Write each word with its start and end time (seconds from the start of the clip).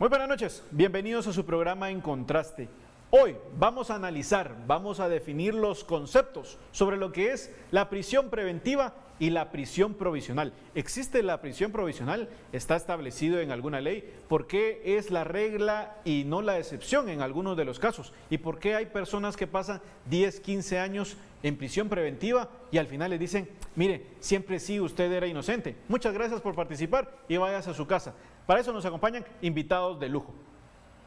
Muy 0.00 0.08
buenas 0.08 0.30
noches, 0.30 0.64
bienvenidos 0.70 1.26
a 1.26 1.32
su 1.34 1.44
programa 1.44 1.90
En 1.90 2.00
Contraste. 2.00 2.70
Hoy 3.10 3.36
vamos 3.58 3.90
a 3.90 3.96
analizar, 3.96 4.56
vamos 4.66 4.98
a 4.98 5.10
definir 5.10 5.52
los 5.52 5.84
conceptos 5.84 6.58
sobre 6.72 6.96
lo 6.96 7.12
que 7.12 7.32
es 7.32 7.54
la 7.70 7.90
prisión 7.90 8.30
preventiva 8.30 8.94
y 9.18 9.28
la 9.28 9.50
prisión 9.50 9.92
provisional. 9.92 10.54
¿Existe 10.74 11.22
la 11.22 11.42
prisión 11.42 11.70
provisional? 11.70 12.30
¿Está 12.52 12.76
establecido 12.76 13.40
en 13.40 13.50
alguna 13.50 13.82
ley? 13.82 14.10
¿Por 14.26 14.46
qué 14.46 14.80
es 14.82 15.10
la 15.10 15.24
regla 15.24 15.98
y 16.06 16.24
no 16.24 16.40
la 16.40 16.58
excepción 16.58 17.10
en 17.10 17.20
algunos 17.20 17.58
de 17.58 17.66
los 17.66 17.78
casos? 17.78 18.14
¿Y 18.30 18.38
por 18.38 18.58
qué 18.58 18.74
hay 18.76 18.86
personas 18.86 19.36
que 19.36 19.46
pasan 19.46 19.82
10, 20.06 20.40
15 20.40 20.78
años 20.78 21.18
en 21.42 21.58
prisión 21.58 21.90
preventiva 21.90 22.48
y 22.70 22.78
al 22.78 22.86
final 22.86 23.10
le 23.10 23.18
dicen, 23.18 23.50
mire, 23.76 24.06
siempre 24.20 24.58
sí 24.58 24.80
usted 24.80 25.12
era 25.12 25.26
inocente? 25.26 25.76
Muchas 25.88 26.14
gracias 26.14 26.40
por 26.40 26.54
participar 26.54 27.18
y 27.28 27.36
vayas 27.36 27.68
a 27.68 27.74
su 27.74 27.86
casa. 27.86 28.14
Para 28.46 28.60
eso 28.60 28.72
nos 28.72 28.84
acompañan 28.84 29.24
invitados 29.42 29.98
de 30.00 30.08
lujo. 30.08 30.34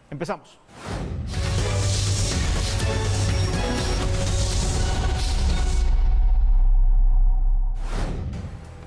Empezamos. 0.10 0.60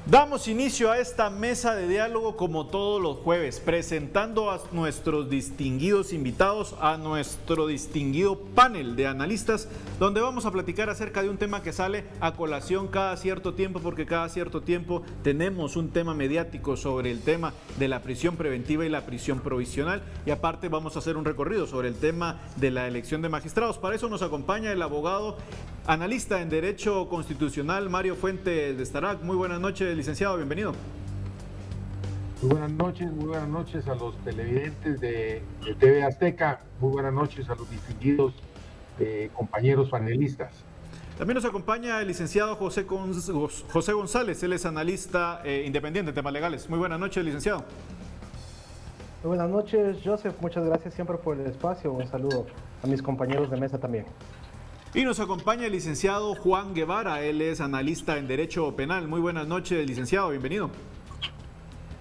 Damos 0.09 0.47
inicio 0.47 0.93
a 0.93 1.01
esta 1.01 1.31
mesa 1.31 1.75
de 1.75 1.89
diálogo 1.89 2.37
como 2.37 2.69
todos 2.69 3.03
los 3.03 3.17
jueves, 3.17 3.59
presentando 3.59 4.53
a 4.53 4.61
nuestros 4.71 5.29
distinguidos 5.29 6.13
invitados, 6.13 6.77
a 6.81 6.97
nuestro 6.97 7.67
distinguido 7.67 8.39
panel 8.39 8.95
de 8.95 9.09
analistas, 9.09 9.69
donde 9.99 10.21
vamos 10.21 10.47
a 10.47 10.53
platicar 10.53 10.91
acerca 10.91 11.25
de 11.25 11.29
un 11.29 11.39
tema 11.39 11.61
que 11.61 11.73
sale 11.73 12.05
a 12.21 12.35
colación 12.35 12.87
cada 12.87 13.17
cierto 13.17 13.55
tiempo, 13.55 13.81
porque 13.81 14.07
cada 14.07 14.29
cierto 14.29 14.61
tiempo 14.61 15.03
tenemos 15.25 15.75
un 15.75 15.91
tema 15.91 16.15
mediático 16.15 16.77
sobre 16.77 17.11
el 17.11 17.23
tema 17.23 17.53
de 17.77 17.89
la 17.89 18.03
prisión 18.03 18.37
preventiva 18.37 18.87
y 18.87 18.89
la 18.89 19.07
prisión 19.07 19.41
provisional, 19.41 20.05
y 20.25 20.31
aparte 20.31 20.69
vamos 20.69 20.95
a 20.95 21.01
hacer 21.01 21.17
un 21.17 21.25
recorrido 21.25 21.67
sobre 21.67 21.89
el 21.89 21.97
tema 21.97 22.43
de 22.55 22.71
la 22.71 22.87
elección 22.87 23.23
de 23.23 23.29
magistrados. 23.29 23.79
Para 23.79 23.97
eso 23.97 24.09
nos 24.09 24.23
acompaña 24.23 24.71
el 24.71 24.83
abogado 24.83 25.37
analista 25.87 26.41
en 26.41 26.49
Derecho 26.49 27.09
Constitucional 27.09 27.89
Mario 27.89 28.17
Fuentes 28.17 28.77
de 28.77 28.85
Starac. 28.85 29.23
Muy 29.23 29.37
buenas 29.37 29.61
noches 29.61 29.97
licenciado, 29.97 30.37
bienvenido. 30.37 30.73
Muy 32.43 32.51
buenas 32.51 32.71
noches, 32.73 33.11
muy 33.13 33.27
buenas 33.27 33.49
noches 33.49 33.87
a 33.89 33.95
los 33.95 34.17
televidentes 34.19 35.01
de, 35.01 35.43
TV 35.79 36.03
Azteca, 36.03 36.61
muy 36.81 36.93
buenas 36.93 37.13
noches 37.13 37.49
a 37.49 37.55
los 37.55 37.71
distinguidos 37.71 38.35
eh, 38.99 39.31
compañeros 39.33 39.89
panelistas. 39.89 40.53
También 41.17 41.37
nos 41.37 41.47
acompaña 41.47 42.01
el 42.03 42.09
licenciado 42.09 42.57
José, 42.57 42.85
José 42.85 43.93
González, 43.93 44.43
él 44.43 44.53
es 44.53 44.67
analista 44.67 45.41
eh, 45.45 45.65
independiente 45.67 46.11
en 46.11 46.15
temas 46.15 46.33
legales. 46.33 46.69
Muy 46.69 46.79
buenas 46.79 47.01
noches, 47.01 47.25
licenciado. 47.25 47.65
Muy 49.23 49.37
buenas 49.37 49.49
noches, 49.49 49.97
Joseph. 50.05 50.35
Muchas 50.41 50.65
gracias 50.67 50.95
siempre 50.95 51.17
por 51.17 51.41
el 51.41 51.47
espacio. 51.47 51.91
Un 51.93 52.07
saludo 52.07 52.47
a 52.83 52.87
mis 52.87 53.01
compañeros 53.01 53.51
de 53.51 53.57
mesa 53.57 53.79
también. 53.79 54.05
Y 54.97 55.05
nos 55.05 55.21
acompaña 55.21 55.67
el 55.67 55.73
licenciado 55.73 56.35
Juan 56.35 56.73
Guevara, 56.73 57.23
él 57.23 57.43
es 57.43 57.61
analista 57.61 58.17
en 58.17 58.27
Derecho 58.27 58.75
Penal. 58.75 59.07
Muy 59.07 59.21
buenas 59.21 59.47
noches, 59.47 59.87
licenciado, 59.87 60.31
bienvenido. 60.31 60.71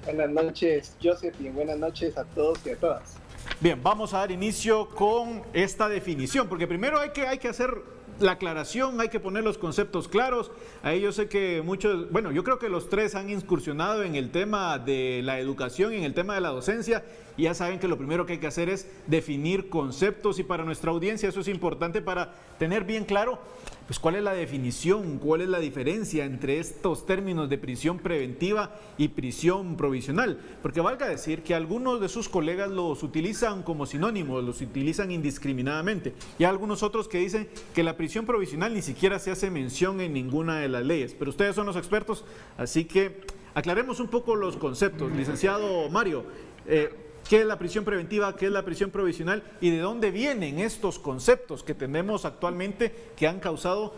Buenas 0.05 0.29
noches, 0.29 0.95
Joseph, 1.03 1.35
y 1.41 1.49
buenas 1.49 1.77
noches 1.77 2.17
a 2.17 2.23
todos 2.23 2.57
y 2.65 2.69
a 2.69 2.77
todas. 2.77 3.17
Bien, 3.59 3.83
vamos 3.83 4.13
a 4.13 4.19
dar 4.19 4.31
inicio 4.31 4.87
con 4.91 5.43
esta 5.51 5.89
definición, 5.89 6.47
porque 6.47 6.67
primero 6.67 6.97
hay 6.97 7.09
que, 7.09 7.27
hay 7.27 7.37
que 7.37 7.49
hacer 7.49 7.69
la 8.19 8.33
aclaración, 8.33 8.99
hay 9.01 9.09
que 9.09 9.19
poner 9.19 9.43
los 9.43 9.57
conceptos 9.57 10.07
claros. 10.07 10.51
Ahí 10.83 11.01
yo 11.01 11.11
sé 11.11 11.27
que 11.27 11.61
muchos, 11.63 12.11
bueno, 12.11 12.31
yo 12.31 12.43
creo 12.43 12.59
que 12.59 12.69
los 12.69 12.89
tres 12.89 13.15
han 13.15 13.29
incursionado 13.29 14.03
en 14.03 14.15
el 14.15 14.31
tema 14.31 14.79
de 14.79 15.21
la 15.23 15.39
educación 15.39 15.93
en 15.93 16.03
el 16.03 16.13
tema 16.13 16.35
de 16.35 16.41
la 16.41 16.49
docencia. 16.49 17.03
Y 17.37 17.43
ya 17.43 17.53
saben 17.53 17.79
que 17.79 17.87
lo 17.87 17.97
primero 17.97 18.25
que 18.25 18.33
hay 18.33 18.39
que 18.39 18.47
hacer 18.47 18.69
es 18.69 18.89
definir 19.07 19.69
conceptos 19.69 20.39
y 20.39 20.43
para 20.43 20.63
nuestra 20.63 20.91
audiencia 20.91 21.27
eso 21.27 21.41
es 21.41 21.47
importante 21.49 22.01
para 22.01 22.33
tener 22.57 22.85
bien 22.85 23.03
claro 23.03 23.39
pues 23.87 23.99
cuál 23.99 24.15
es 24.15 24.23
la 24.23 24.33
definición, 24.33 25.19
cuál 25.19 25.41
es 25.41 25.49
la 25.49 25.59
diferencia 25.59 26.25
entre 26.25 26.59
estos 26.59 27.05
términos 27.05 27.49
de 27.49 27.57
prisión 27.57 27.99
preventiva 27.99 28.75
y 28.97 29.09
prisión 29.09 29.77
provisional. 29.77 30.39
Porque 30.61 30.81
valga 30.81 31.07
decir 31.07 31.43
que 31.43 31.53
algunos 31.53 32.01
de 32.01 32.09
sus 32.09 32.27
colegas 32.27 32.71
los 32.71 33.03
utilizan 33.03 33.61
como 33.61 33.85
sinónimos, 33.85 34.43
los 34.43 34.61
utilizan 34.61 35.11
indiscriminadamente. 35.11 36.13
Y 36.39 36.45
hay 36.45 36.49
algunos 36.49 36.81
otros 36.81 37.07
que 37.07 37.19
dicen 37.19 37.47
que 37.75 37.83
la 37.83 37.95
prisión 37.95 38.25
provisional 38.25 38.73
ni 38.73 38.81
siquiera 38.81 39.19
se 39.19 39.31
hace 39.31 39.51
mención 39.51 40.01
en 40.01 40.13
ninguna 40.13 40.59
de 40.59 40.69
las 40.69 40.83
leyes. 40.83 41.15
Pero 41.17 41.29
ustedes 41.29 41.55
son 41.55 41.67
los 41.67 41.75
expertos, 41.75 42.25
así 42.57 42.85
que 42.85 43.21
aclaremos 43.53 43.99
un 43.99 44.07
poco 44.07 44.35
los 44.35 44.57
conceptos. 44.57 45.11
Licenciado 45.11 45.89
Mario, 45.89 46.25
eh, 46.65 47.04
qué 47.27 47.41
es 47.41 47.45
la 47.45 47.57
prisión 47.57 47.83
preventiva, 47.85 48.35
qué 48.35 48.47
es 48.47 48.51
la 48.51 48.63
prisión 48.63 48.91
provisional 48.91 49.43
y 49.61 49.71
de 49.71 49.79
dónde 49.79 50.11
vienen 50.11 50.59
estos 50.59 50.99
conceptos 50.99 51.63
que 51.63 51.73
tenemos 51.73 52.25
actualmente 52.25 52.93
que 53.15 53.27
han 53.27 53.39
causado, 53.39 53.93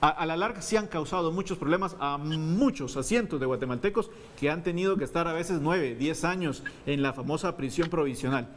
a, 0.00 0.24
la 0.26 0.36
larga 0.36 0.62
sí 0.62 0.76
han 0.76 0.86
causado 0.86 1.32
muchos 1.32 1.58
problemas 1.58 1.96
a 2.00 2.18
muchos, 2.18 2.96
a 2.96 3.02
cientos 3.02 3.40
de 3.40 3.46
guatemaltecos 3.46 4.10
que 4.38 4.50
han 4.50 4.62
tenido 4.62 4.96
que 4.96 5.04
estar 5.04 5.28
a 5.28 5.32
veces 5.32 5.60
nueve, 5.60 5.94
diez 5.94 6.24
años 6.24 6.62
en 6.86 7.02
la 7.02 7.12
famosa 7.12 7.56
prisión 7.56 7.88
provisional. 7.88 8.48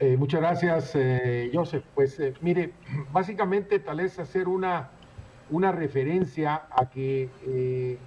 Eh, 0.00 0.16
muchas 0.16 0.40
gracias, 0.40 0.90
eh, 0.94 1.50
Joseph. 1.54 1.84
Pues 1.94 2.18
eh, 2.18 2.34
mire, 2.40 2.72
básicamente 3.12 3.78
tal 3.78 4.00
es 4.00 4.18
hacer 4.18 4.48
una 4.48 4.90
una 5.50 5.72
referencia 5.72 6.62
a 6.70 6.90
que 6.90 7.30
eh, 7.46 7.98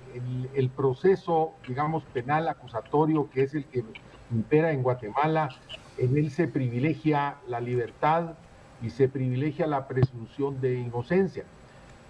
el, 0.54 0.70
proceso, 0.70 1.54
digamos, 1.68 2.04
penal 2.06 2.48
acusatorio, 2.48 3.30
que 3.30 3.44
es 3.44 3.56
el 3.56 3.66
que 3.66 3.84
impera 4.32 4.72
en 4.72 4.84
Guatemala, 4.84 5.50
en 5.98 6.18
él 6.18 6.32
se 6.32 6.48
privilegia 6.48 7.38
la 7.48 7.60
libertad 7.60 8.36
y 8.82 8.90
se 8.90 9.08
privilegia 9.10 9.68
la 9.68 9.88
presunción 9.88 10.62
de 10.62 10.80
inocencia. 10.80 11.46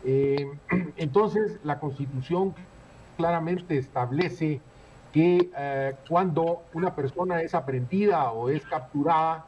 Eh, 0.03 0.47
entonces, 0.97 1.59
la 1.63 1.79
Constitución 1.79 2.53
claramente 3.17 3.77
establece 3.77 4.61
que 5.13 5.49
eh, 5.57 5.95
cuando 6.07 6.63
una 6.73 6.95
persona 6.95 7.41
es 7.41 7.53
aprendida 7.53 8.31
o 8.31 8.49
es 8.49 8.65
capturada, 8.65 9.45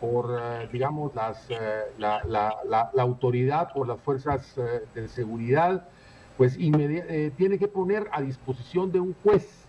por, 0.00 0.38
eh, 0.38 0.68
digamos, 0.72 1.14
las, 1.14 1.50
eh, 1.50 1.56
la, 1.98 2.22
la, 2.24 2.54
la, 2.64 3.02
autoridad, 3.02 3.72
por 3.72 3.88
las 3.88 4.00
fuerzas 4.00 4.56
eh, 4.58 4.82
de 4.94 5.08
seguridad, 5.08 5.88
pues 6.36 6.58
tiene 6.58 7.58
que 7.58 7.66
poner 7.68 8.08
a 8.12 8.20
disposición 8.20 8.92
de 8.92 9.00
un 9.00 9.14
juez 9.22 9.66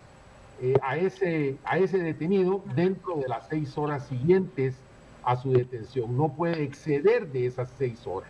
a, 0.82 0.98
ese, 0.98 1.58
a 1.64 1.78
ese 1.78 1.98
detenido 2.00 2.62
dentro 2.76 3.16
de 3.16 3.28
las 3.30 3.48
seis 3.48 3.78
horas 3.78 4.06
siguientes 4.08 4.76
a 5.24 5.38
su 5.38 5.54
detención. 5.54 6.18
No 6.18 6.34
puede 6.34 6.64
exceder 6.64 7.32
de 7.32 7.46
esas 7.46 7.74
seis 7.78 8.06
horas. 8.06 8.30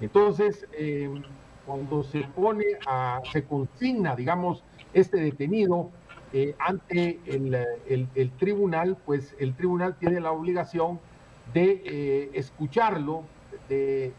Entonces, 0.00 0.66
cuando 1.64 2.02
se 2.02 2.22
pone 2.34 2.64
a, 2.88 3.20
se 3.30 3.44
consigna, 3.44 4.16
digamos, 4.16 4.64
este 4.92 5.18
detenido 5.18 5.90
ante 6.58 7.20
el, 7.26 7.54
el, 7.86 8.08
el, 8.16 8.30
tribunal, 8.32 8.96
pues 9.06 9.36
el 9.38 9.54
tribunal 9.54 9.96
tiene 9.96 10.18
la 10.18 10.32
obligación 10.32 10.98
de 11.52 11.82
eh, 11.84 12.30
escucharlo, 12.34 13.24
de, 13.68 14.12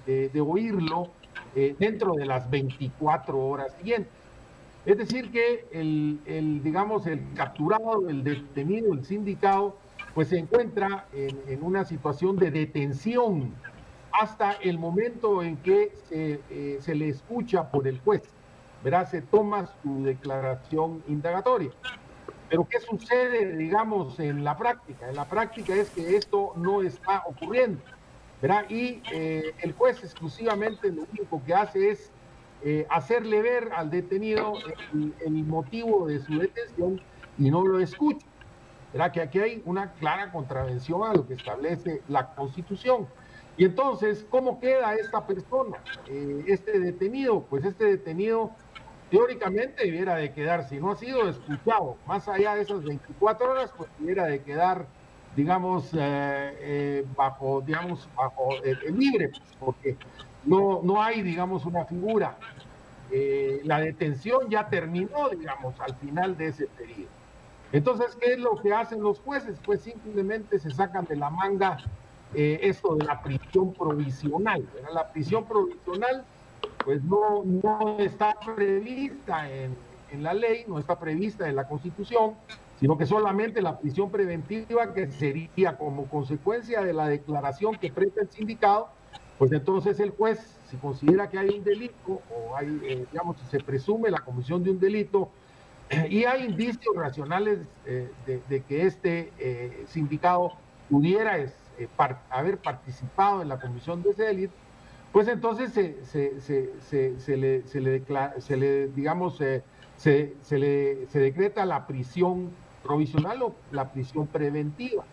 oírlo 0.46 1.10
eh, 1.56 1.76
dentro 1.78 2.14
de 2.14 2.26
las 2.26 2.50
24 2.50 3.38
horas 3.38 3.74
siguientes. 3.78 4.12
Es 4.86 4.98
decir, 4.98 5.32
que 5.32 5.66
el, 5.72 6.62
digamos, 6.64 7.06
el 7.06 7.22
capturado, 7.36 8.10
el 8.10 8.24
detenido, 8.24 8.94
el 8.94 9.06
sindicado, 9.06 9.78
pues 10.16 10.30
se 10.30 10.40
encuentra 10.40 11.06
en, 11.14 11.64
una 11.64 11.86
situación 11.86 12.36
de 12.38 12.50
detención 12.50 13.54
hasta 14.12 14.54
el 14.54 14.80
momento 14.80 15.44
en 15.44 15.58
que 15.58 15.94
se, 16.10 16.42
eh, 16.50 16.78
se 16.82 16.96
le 16.96 17.10
escucha 17.10 17.70
por 17.70 17.88
el 17.88 18.00
juez, 18.00 18.24
¿verdad? 18.84 19.08
Se 19.10 19.22
toma 19.22 19.68
su 19.84 20.04
declaración 20.04 21.04
indagatoria. 21.08 21.72
Pero 22.52 22.68
¿qué 22.68 22.82
sucede, 22.82 23.56
digamos, 23.56 24.20
en 24.20 24.44
la 24.44 24.58
práctica? 24.58 25.08
En 25.08 25.16
la 25.16 25.24
práctica 25.24 25.74
es 25.74 25.90
que 25.90 26.18
esto 26.18 26.52
no 26.58 26.82
está 26.82 27.24
ocurriendo. 27.26 27.82
¿verdad? 28.42 28.70
Y 28.70 29.02
eh, 29.14 29.54
el 29.62 29.72
juez 29.72 30.04
exclusivamente 30.04 30.92
lo 30.92 31.04
único 31.04 31.42
que 31.46 31.54
hace 31.54 31.92
es 31.92 32.12
eh, 32.62 32.86
hacerle 32.90 33.42
ver 33.42 33.72
al 33.74 33.90
detenido 33.90 34.56
el, 34.94 35.32
motivo 35.32 36.08
de 36.08 36.20
su 36.20 36.40
detención 36.40 37.00
y 37.38 37.50
no 37.50 37.66
lo 37.66 37.80
escucha. 37.80 38.28
¿verdad? 38.92 39.14
Que 39.14 39.22
aquí 39.22 39.40
hay 39.40 39.62
una 39.66 39.94
clara 39.94 40.30
contravención 40.34 41.04
a 41.10 41.14
lo 41.14 41.26
que 41.26 41.36
establece 41.36 42.02
la 42.10 42.36
Constitución. 42.36 43.08
Y 43.56 43.64
entonces, 43.64 44.26
¿cómo 44.30 44.60
queda 44.60 44.94
esta 44.96 45.26
persona, 45.26 45.78
eh, 46.10 46.44
este 46.48 46.82
detenido? 46.82 47.44
Pues 47.50 47.64
este 47.64 47.86
detenido 47.86 48.52
teóricamente 49.12 49.84
debiera 49.84 50.16
de 50.16 50.32
quedar, 50.32 50.68
si 50.68 50.80
no 50.80 50.92
ha 50.92 50.96
sido 50.96 51.30
escuchado, 51.30 51.98
más 52.08 52.28
allá 52.28 52.56
de 52.56 52.62
esas 52.62 52.84
24 52.84 53.52
horas, 53.52 53.72
pues 53.78 53.90
debiera 54.00 54.26
de 54.26 54.42
quedar, 54.42 54.88
digamos, 55.36 55.94
eh, 55.94 55.98
eh, 56.00 57.06
bajo, 57.16 57.62
digamos, 57.62 58.10
bajo 58.16 58.50
el, 58.64 58.98
libre, 58.98 59.32
porque 59.60 59.98
no, 60.46 60.82
no 60.84 61.04
hay, 61.04 61.22
digamos, 61.22 61.66
una 61.66 61.86
figura. 61.86 62.38
Eh, 63.12 63.62
la 63.66 63.82
detención 63.82 64.50
ya 64.50 64.70
terminó, 64.70 65.30
digamos, 65.30 65.80
al 65.82 65.94
final 65.98 66.38
de 66.38 66.48
ese 66.48 66.68
periodo. 66.68 67.10
Entonces, 67.74 68.16
¿qué 68.16 68.34
es 68.34 68.40
lo 68.40 68.56
que 68.62 68.74
hacen 68.74 69.02
los 69.02 69.20
jueces? 69.20 69.60
Pues 69.64 69.82
simplemente 69.82 70.60
se 70.60 70.72
sacan 70.72 71.06
de 71.06 71.18
la 71.18 71.30
manga 71.30 71.78
eh, 72.34 72.60
esto 72.64 72.96
de 72.96 73.06
la 73.06 73.22
prisión 73.22 73.74
provisional. 73.74 74.66
La 74.94 75.12
prisión 75.12 75.46
provisional, 75.46 76.24
pues 76.84 77.04
no, 77.04 77.44
no 77.44 78.00
está 78.00 78.36
prevista 78.56 79.50
en, 79.50 79.76
en 80.12 80.24
la 80.24 80.34
ley, 80.34 80.66
no 80.68 80.80
está 80.80 81.00
prevista 81.00 81.48
en 81.48 81.56
la 81.56 81.68
Constitución, 81.68 82.36
sino 82.80 82.98
que 82.98 83.06
solamente 83.06 83.62
la 83.62 83.80
prisión 83.80 84.10
preventiva 84.10 84.94
que 84.94 85.12
sería 85.12 85.78
como 85.78 86.06
consecuencia 86.06 86.82
de 86.82 86.94
la 86.94 87.08
declaración 87.08 87.76
que 87.76 87.92
presta 87.92 88.22
el 88.22 88.30
sindicato, 88.30 88.90
pues 89.38 89.52
entonces 89.52 90.00
el 90.00 90.12
juez, 90.12 90.40
si 90.70 90.78
considera 90.78 91.30
que 91.30 91.38
hay 91.38 91.50
un 91.50 91.64
delito 91.64 92.22
o 92.32 92.56
hay, 92.56 92.80
eh, 92.84 93.06
digamos, 93.12 93.38
se 93.50 93.60
presume 93.60 94.10
la 94.10 94.20
comisión 94.20 94.64
de 94.64 94.72
un 94.72 94.80
delito 94.80 95.30
y 96.10 96.24
hay 96.24 96.46
indicios 96.46 96.96
racionales 96.96 97.60
eh, 97.86 98.10
de, 98.26 98.62
que 98.62 98.86
este 98.86 99.32
eh, 99.40 99.84
sindicato 99.88 100.54
pudiera 100.90 101.38
haber 102.30 102.58
participado 102.60 103.42
en 103.42 103.50
la 103.50 103.60
comisión 103.60 104.02
de 104.02 104.12
ese 104.12 104.24
delito, 104.24 104.54
pues 105.12 105.28
entonces 105.28 105.74
se, 105.74 106.04
se, 106.06 106.40
se, 106.40 107.20
se 107.20 107.38
le, 107.38 107.68
se, 107.68 107.82
le, 107.82 108.04
se 108.40 108.58
le, 108.58 108.88
digamos, 108.88 109.38
se, 109.38 109.64
le, 110.50 111.08
se 111.08 111.20
decreta 111.20 111.66
la 111.66 111.86
prisión 111.86 112.52
provisional 112.84 113.42
o 113.44 113.56
la 113.72 113.92
prisión 113.92 114.28
preventiva. 114.28 115.04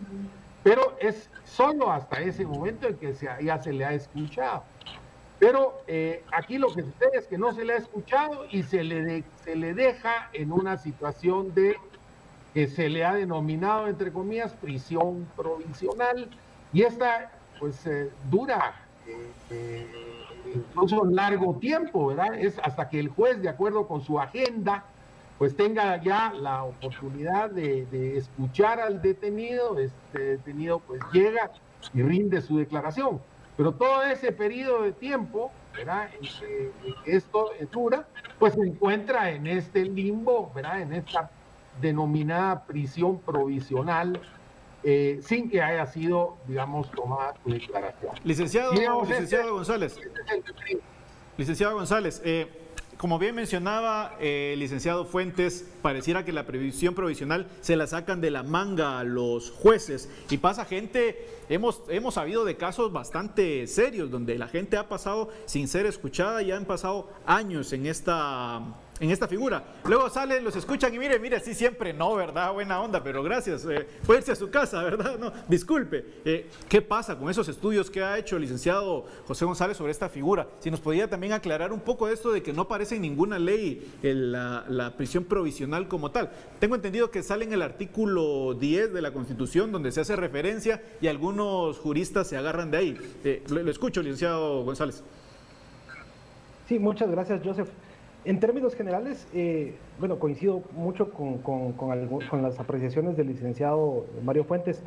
Pero 0.62 0.97
es 1.00 1.31
solo 1.45 1.91
hasta 1.91 2.21
ese 2.21 2.47
momento 2.47 2.89
en 2.89 2.97
que 2.97 3.15
se, 3.15 3.29
ya 3.43 3.59
se 3.59 3.73
le 3.73 3.85
ha 3.85 3.93
escuchado. 3.93 4.65
Pero 5.39 5.83
eh, 5.87 6.25
aquí 6.33 6.59
lo 6.59 6.69
que 6.75 6.83
sucede 6.83 7.11
es 7.15 7.27
que 7.27 7.39
no 7.39 7.53
se 7.53 7.65
le 7.65 7.75
ha 7.75 7.77
escuchado 7.77 8.47
y 8.51 8.62
se 8.65 8.83
le, 8.83 9.25
se 9.37 9.55
le 9.56 9.75
deja 9.75 10.31
en 10.33 10.53
una 10.53 10.77
situación 10.77 11.55
de 11.55 11.77
que 12.55 12.67
se 12.67 12.89
le 12.89 13.05
ha 13.05 13.15
denominado, 13.15 13.87
entre 13.89 14.12
comillas, 14.12 14.55
prisión 14.55 15.29
provisional. 15.37 16.29
Y 16.73 16.83
esta, 16.83 17.31
pues, 17.61 17.87
eh, 17.87 18.11
dura 18.31 18.75
eh, 18.79 18.88
incluso 20.55 21.02
un 21.02 21.14
largo 21.14 21.56
tiempo, 21.58 22.08
¿verdad? 22.08 22.34
Es 22.34 22.58
hasta 22.62 22.88
que 22.88 23.00
el 23.00 23.08
juez, 23.08 23.40
de 23.43 23.49
acuerdo 23.49 23.87
con 23.87 24.02
su 24.02 24.19
agenda, 24.19 24.84
pues 25.38 25.56
tenga 25.56 26.02
ya 26.02 26.32
la 26.32 26.64
oportunidad 26.64 27.50
de, 27.50 28.16
escuchar 28.16 28.81
al 28.81 29.00
detenido, 29.00 29.78
este 29.78 30.19
detenido 30.19 30.81
pues 30.81 31.00
llega 31.12 31.50
y 31.94 32.02
rinde 32.02 32.43
su 32.43 32.58
declaración. 32.58 33.20
Pero 33.56 33.72
todo 33.72 34.02
ese 34.02 34.32
periodo 34.32 34.82
de 34.82 34.93
tiempo, 34.93 35.50
¿verdad? 35.75 36.10
En 36.14 36.22
que, 36.22 36.72
esto 37.06 37.50
dura, 37.72 38.06
pues 38.38 38.55
se 38.55 38.60
encuentra 38.60 39.31
en 39.31 39.46
este 39.46 39.84
limbo, 39.84 40.50
¿verdad? 40.55 40.81
En 40.81 40.93
esta 40.93 41.31
denominada 41.81 42.64
prisión 42.64 43.19
provisional, 43.20 44.20
eh, 44.85 45.21
sin 45.23 45.51
que 45.51 45.61
haya 45.61 45.87
sido, 45.87 46.37
digamos, 46.47 46.91
tomada 46.91 47.35
su 47.43 47.51
declaración. 47.51 48.13
Licenciado, 48.25 48.73
licenciado 49.05 49.55
González. 49.55 49.99
Licenciado 51.37 51.75
González, 51.75 52.23
eh, 52.25 52.47
como 52.99 53.19
bien 53.21 53.35
mencionaba 53.37 54.17
el 54.19 54.27
eh, 54.27 54.55
licenciado 54.59 55.05
Fuentes, 55.05 55.65
pareciera 55.83 56.25
que 56.25 56.33
la 56.33 56.47
previsión 56.47 56.95
provisional 56.95 57.47
se 57.61 57.77
la 57.77 57.87
sacan 57.87 58.21
de 58.21 58.33
la 58.33 58.43
manga 58.43 58.99
a 58.99 59.05
los 59.05 59.53
jueces 59.53 60.09
y 60.31 60.39
pasa 60.39 60.65
gente, 60.65 61.29
hemos, 61.49 61.83
hemos 61.89 62.15
sabido 62.15 62.45
de 62.45 62.57
casos 62.57 62.93
bastante 62.93 63.69
serios 63.69 64.11
donde 64.11 64.37
la 64.37 64.49
gente 64.49 64.77
ha 64.77 64.89
pasado 64.89 65.29
sin 65.47 65.69
ser 65.69 65.87
escuchada 65.87 66.43
y 66.43 66.51
han 66.51 66.65
pasado 66.65 67.09
años 67.25 67.73
en 67.73 67.87
esta 67.87 68.63
en 69.00 69.11
esta 69.11 69.29
figura. 69.29 69.62
Luego 69.85 70.09
salen, 70.11 70.45
los 70.45 70.56
escuchan 70.56 70.95
y 70.95 70.99
mire, 70.99 71.19
mire, 71.19 71.41
sí, 71.41 71.55
siempre 71.55 71.93
no, 71.93 72.15
¿verdad? 72.15 72.53
Buena 72.53 72.81
onda, 72.81 73.03
pero 73.03 73.23
gracias. 73.23 73.67
Eh, 73.67 73.87
a 74.29 74.35
su 74.35 74.50
casa, 74.50 74.83
¿verdad? 74.83 75.19
No, 75.19 75.33
disculpe. 75.49 76.05
Eh, 76.25 76.50
¿Qué 76.69 76.83
pasa 76.83 77.17
con 77.17 77.31
esos 77.31 77.49
estudios 77.49 77.91
que 77.91 78.03
ha 78.03 78.19
hecho 78.19 78.37
el 78.37 78.43
licenciado 78.43 79.06
José 79.27 79.45
González 79.45 79.77
sobre 79.77 79.93
esta 79.93 80.09
figura? 80.09 80.49
Si 80.61 80.71
nos 80.71 80.81
podía 80.81 81.09
también 81.09 81.33
aclarar 81.33 81.73
un 81.73 81.81
poco 81.81 82.09
esto 82.09 82.33
de 82.33 82.43
que 82.43 82.53
no 82.53 82.62
aparece 82.62 82.97
en 82.97 83.03
ninguna 83.03 83.39
ley 83.39 83.91
la, 84.03 84.65
la, 84.69 84.97
prisión 84.97 85.25
provisional 85.25 85.89
como 85.89 86.11
tal. 86.11 86.31
Tengo 86.59 86.75
entendido 86.75 87.11
que 87.11 87.23
sale 87.23 87.44
en 87.44 87.53
el 87.53 87.62
artículo 87.62 88.55
10 88.55 88.93
de 88.93 89.03
la 89.03 89.12
Constitución 89.12 89.73
donde 89.73 89.93
se 89.93 90.01
hace 90.01 90.17
referencia 90.17 90.83
y 91.01 91.06
algunos 91.06 91.79
juristas 91.79 92.29
se 92.29 92.37
agarran 92.37 92.71
de 92.71 92.77
ahí. 92.77 92.99
Eh, 93.25 93.43
lo 93.49 93.71
escucho, 93.71 94.03
licenciado 94.03 94.65
González. 94.65 95.03
Sí, 96.69 96.79
muchas 96.79 97.11
gracias, 97.11 97.41
Joseph. 97.43 97.69
En 98.25 98.41
términos 98.41 98.75
generales, 98.75 99.26
eh, 99.32 99.75
bueno, 99.99 100.19
coincido 100.19 100.62
mucho 100.73 101.11
con, 101.12 102.43
las 102.43 102.59
apreciaciones 102.59 103.17
del 103.17 103.29
licenciado 103.29 104.06
Mario 104.25 104.44
Fuentes. 104.44 104.82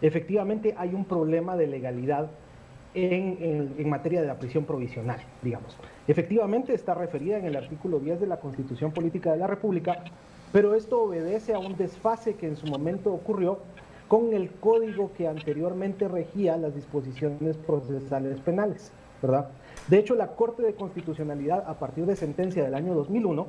Efectivamente, 0.00 0.74
hay 0.78 0.94
un 0.94 1.04
problema 1.04 1.56
de 1.56 1.66
legalidad 1.66 2.30
en, 2.94 3.88
materia 3.88 4.20
de 4.20 4.26
la 4.26 4.38
prisión 4.38 4.64
provisional, 4.64 5.20
digamos. 5.42 5.76
Efectivamente, 6.06 6.72
está 6.72 6.94
referida 6.94 7.36
en 7.38 7.44
el 7.44 7.56
artículo 7.56 7.98
10 7.98 8.20
de 8.20 8.26
la 8.26 8.38
Constitución 8.38 8.92
Política 8.92 9.32
de 9.32 9.38
la 9.38 9.46
República, 9.46 10.04
pero 10.52 10.74
esto 10.74 11.02
obedece 11.02 11.54
a 11.54 11.58
un 11.58 11.76
desfase 11.76 12.34
que 12.36 12.46
en 12.46 12.56
su 12.56 12.66
momento 12.66 13.12
ocurrió 13.12 13.58
con 14.08 14.32
el 14.32 14.50
código 14.52 15.10
que 15.12 15.26
anteriormente 15.26 16.08
regía 16.08 16.56
las 16.56 16.74
disposiciones 16.74 17.56
procesales 17.56 18.40
penales, 18.40 18.92
¿verdad? 19.20 19.50
De 19.88 19.98
hecho, 19.98 20.16
la 20.16 20.34
Corte 20.34 20.62
de 20.62 20.74
Constitucionalidad, 20.74 21.62
a 21.68 21.78
partir 21.78 22.06
de 22.06 22.16
sentencia 22.16 22.64
del 22.64 22.74
año 22.74 22.92
2001, 22.94 23.46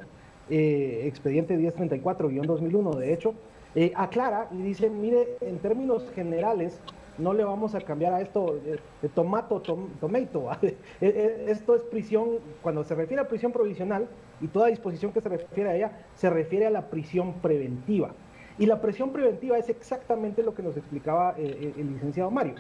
eh, 0.50 1.02
expediente 1.06 1.58
1034-2001, 1.58 2.96
de 2.96 3.14
hecho, 3.14 3.34
eh, 3.74 3.92
aclara 3.96 4.48
y 4.52 4.62
dice, 4.62 4.90
mire, 4.90 5.38
en 5.42 5.58
términos 5.58 6.10
generales, 6.14 6.80
no 7.18 7.34
le 7.34 7.44
vamos 7.44 7.74
a 7.74 7.82
cambiar 7.82 8.14
a 8.14 8.22
esto 8.22 8.60
de, 9.02 9.10
tomato, 9.10 9.62
tomato. 9.62 10.52
Eh, 11.02 11.46
esto 11.48 11.76
es 11.76 11.82
prisión, 11.82 12.38
cuando 12.62 12.84
se 12.84 12.94
refiere 12.94 13.22
a 13.24 13.28
prisión 13.28 13.52
provisional 13.52 14.08
y 14.40 14.48
toda 14.48 14.68
disposición 14.68 15.12
que 15.12 15.22
se 15.22 15.30
refiere 15.30 15.70
a 15.72 15.76
ella, 15.76 15.92
se 16.14 16.30
refiere 16.30 16.68
a 16.68 16.70
la 16.70 16.90
prisión 16.90 17.34
preventiva. 17.42 18.12
Y 18.60 18.68
la 18.68 18.80
prisión 18.80 19.12
preventiva 19.12 19.58
es 19.58 19.70
exactamente 19.70 20.44
lo 20.44 20.54
que 20.54 20.62
nos 20.62 20.78
explicaba 20.78 21.36
el 21.38 21.94
licenciado 21.94 22.32
Mario. 22.32 22.56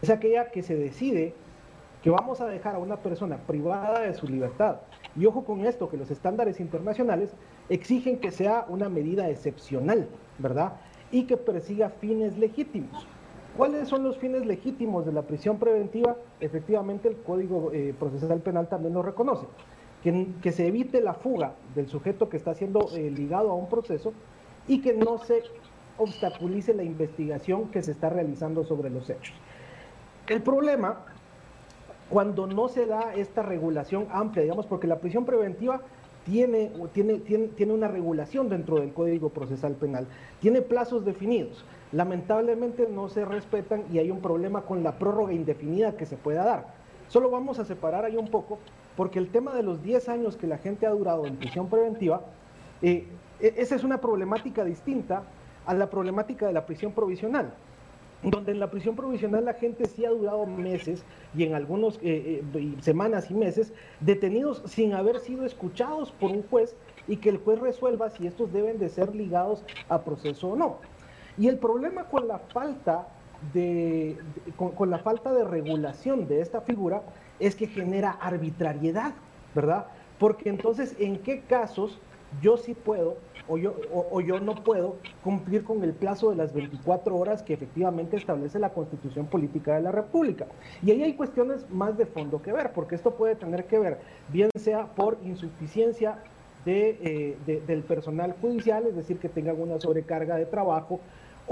Es 0.00 0.08
aquella 0.08 0.50
que 0.50 0.62
se 0.62 0.74
decide 0.76 1.34
que 2.02 2.10
vamos 2.10 2.40
a 2.40 2.46
dejar 2.46 2.76
a 2.76 2.78
una 2.78 2.96
persona 2.96 3.36
privada 3.46 4.00
de 4.00 4.14
su 4.14 4.26
libertad. 4.26 4.76
Y 5.16 5.26
ojo 5.26 5.44
con 5.44 5.66
esto, 5.66 5.88
que 5.88 5.96
los 5.96 6.10
estándares 6.10 6.60
internacionales 6.60 7.34
exigen 7.68 8.18
que 8.18 8.30
sea 8.30 8.64
una 8.68 8.88
medida 8.88 9.28
excepcional, 9.28 10.08
¿verdad? 10.38 10.74
Y 11.10 11.24
que 11.24 11.36
persiga 11.36 11.90
fines 11.90 12.38
legítimos. 12.38 13.06
¿Cuáles 13.56 13.88
son 13.88 14.04
los 14.04 14.16
fines 14.16 14.46
legítimos 14.46 15.04
de 15.04 15.12
la 15.12 15.22
prisión 15.22 15.58
preventiva? 15.58 16.16
Efectivamente, 16.40 17.08
el 17.08 17.16
Código 17.16 17.70
eh, 17.72 17.94
Procesal 17.98 18.40
Penal 18.40 18.68
también 18.68 18.94
lo 18.94 19.02
reconoce. 19.02 19.46
Que, 20.02 20.28
que, 20.40 20.52
se 20.52 20.66
evite 20.66 21.02
la 21.02 21.12
fuga 21.12 21.52
del 21.74 21.88
sujeto 21.88 22.30
que 22.30 22.38
está 22.38 22.54
siendo 22.54 22.88
eh, 22.96 23.10
ligado 23.10 23.50
a 23.50 23.54
un 23.54 23.68
proceso 23.68 24.14
y 24.66 24.80
que 24.80 24.94
no 24.94 25.18
se 25.18 25.42
obstaculice 25.98 26.72
la 26.72 26.84
investigación 26.84 27.68
que 27.70 27.82
se 27.82 27.90
está 27.90 28.08
realizando 28.08 28.64
sobre 28.64 28.88
los 28.88 29.10
hechos. 29.10 29.34
El 30.26 30.42
problema 30.42 31.04
cuando 32.10 32.48
no 32.48 32.68
se 32.68 32.86
da 32.86 33.14
esta 33.14 33.42
regulación 33.42 34.08
amplia, 34.10 34.42
digamos, 34.42 34.66
porque 34.66 34.88
la 34.88 34.98
prisión 34.98 35.24
preventiva 35.24 35.80
tiene, 36.26 36.70
tiene, 36.92 37.18
tiene, 37.18 37.72
una 37.72 37.88
regulación 37.88 38.48
dentro 38.48 38.80
del 38.80 38.92
Código 38.92 39.30
Procesal 39.30 39.74
Penal, 39.74 40.06
tiene 40.40 40.60
plazos 40.60 41.04
definidos. 41.04 41.64
Lamentablemente 41.92 42.88
no 42.88 43.08
se 43.08 43.24
respetan 43.24 43.84
y 43.92 43.98
hay 43.98 44.10
un 44.10 44.20
problema 44.20 44.62
con 44.62 44.82
la 44.82 44.98
prórroga 44.98 45.32
indefinida 45.32 45.96
que 45.96 46.04
se 46.04 46.16
pueda 46.16 46.44
dar. 46.44 46.66
Solo 47.08 47.30
vamos 47.30 47.58
a 47.58 47.64
separar 47.64 48.04
ahí 48.04 48.16
un 48.16 48.28
poco, 48.28 48.58
porque 48.96 49.18
el 49.18 49.30
tema 49.30 49.54
de 49.54 49.62
los 49.62 49.82
10 49.82 50.08
años 50.08 50.36
que 50.36 50.46
la 50.46 50.58
gente 50.58 50.86
ha 50.86 50.90
durado 50.90 51.26
en 51.26 51.36
prisión 51.36 51.68
preventiva, 51.68 52.22
eh, 52.82 53.06
e, 53.40 53.54
esa 53.56 53.76
es 53.76 53.84
una 53.84 54.00
problemática 54.00 54.64
distinta 54.64 55.22
a 55.64 55.74
la 55.74 55.88
problemática 55.88 56.46
de 56.46 56.52
la 56.52 56.66
prisión 56.66 56.92
provisional 56.92 57.52
donde 58.22 58.52
en 58.52 58.60
la 58.60 58.70
prisión 58.70 58.96
provisional 58.96 59.44
la 59.44 59.54
gente 59.54 59.86
sí 59.86 60.04
ha 60.04 60.10
durado 60.10 60.44
meses 60.46 61.04
y 61.34 61.44
en 61.44 61.54
algunos 61.54 61.96
eh, 62.02 62.42
eh, 62.54 62.74
semanas 62.80 63.30
y 63.30 63.34
meses 63.34 63.72
detenidos 64.00 64.62
sin 64.66 64.92
haber 64.92 65.20
sido 65.20 65.46
escuchados 65.46 66.12
por 66.12 66.30
un 66.30 66.42
juez 66.42 66.76
y 67.08 67.16
que 67.16 67.30
el 67.30 67.38
juez 67.38 67.58
resuelva 67.60 68.10
si 68.10 68.26
estos 68.26 68.52
deben 68.52 68.78
de 68.78 68.88
ser 68.88 69.14
ligados 69.14 69.64
a 69.88 70.02
proceso 70.02 70.48
o 70.48 70.56
no. 70.56 70.78
Y 71.38 71.48
el 71.48 71.58
problema 71.58 72.04
con 72.04 72.28
la 72.28 72.38
falta 72.38 73.08
de, 73.54 74.18
con 74.56 74.90
la 74.90 74.98
falta 74.98 75.32
de 75.32 75.44
regulación 75.44 76.28
de 76.28 76.42
esta 76.42 76.60
figura 76.60 77.02
es 77.38 77.54
que 77.54 77.66
genera 77.66 78.10
arbitrariedad, 78.10 79.14
¿verdad? 79.54 79.86
Porque 80.18 80.50
entonces, 80.50 80.94
¿en 80.98 81.18
qué 81.20 81.40
casos 81.40 81.98
yo 82.42 82.56
sí 82.56 82.74
puedo 82.74 83.16
o 83.48 83.58
yo, 83.58 83.74
o, 83.92 84.20
yo 84.20 84.38
no 84.38 84.54
puedo 84.54 84.96
cumplir 85.24 85.64
con 85.64 85.82
el 85.82 85.92
plazo 85.92 86.30
de 86.30 86.36
las 86.36 86.52
24 86.52 87.16
horas 87.16 87.42
que 87.42 87.52
efectivamente 87.52 88.16
establece 88.16 88.60
la 88.60 88.70
Constitución 88.70 89.26
Política 89.26 89.74
de 89.74 89.82
la 89.82 89.90
República. 89.90 90.46
Y 90.82 90.92
ahí 90.92 91.02
hay 91.02 91.14
cuestiones 91.14 91.68
más 91.68 91.98
de 91.98 92.06
fondo 92.06 92.40
que 92.40 92.52
ver, 92.52 92.72
porque 92.72 92.94
esto 92.94 93.12
puede 93.14 93.34
tener 93.34 93.64
que 93.64 93.80
ver, 93.80 93.98
bien 94.28 94.50
sea 94.54 94.86
por 94.94 95.18
insuficiencia 95.24 96.22
de, 96.64 97.36
del 97.66 97.82
personal 97.82 98.36
judicial, 98.40 98.86
es 98.86 98.94
decir, 98.94 99.18
que 99.18 99.28
tengan 99.28 99.60
una 99.60 99.80
sobrecarga 99.80 100.36
de 100.36 100.46
trabajo 100.46 101.00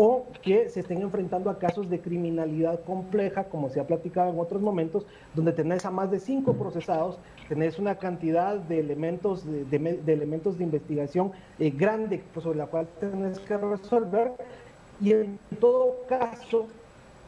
o 0.01 0.27
que 0.43 0.69
se 0.69 0.79
estén 0.79 1.03
enfrentando 1.03 1.51
a 1.51 1.59
casos 1.59 1.91
de 1.91 2.01
criminalidad 2.01 2.85
compleja, 2.85 3.49
como 3.49 3.69
se 3.69 3.81
ha 3.81 3.87
platicado 3.89 4.31
en 4.31 4.39
otros 4.39 4.63
momentos, 4.63 5.05
donde 5.35 5.53
tenés 5.53 5.85
a 5.85 5.91
más 5.91 6.09
de 6.09 6.21
cinco 6.21 6.55
procesados, 6.55 7.19
tenés 7.49 7.81
una 7.81 7.97
cantidad 7.97 8.55
de 8.59 8.79
elementos 8.79 9.45
de, 9.45 10.01
elementos 10.07 10.57
de 10.57 10.63
investigación 10.63 11.33
eh, 11.59 11.71
grande 11.71 12.23
sobre 12.41 12.59
la 12.59 12.67
cual 12.67 12.87
tenés 13.01 13.41
que 13.41 13.57
resolver, 13.57 14.35
y 15.01 15.15
en 15.15 15.37
todo 15.59 15.97
caso, 16.09 16.69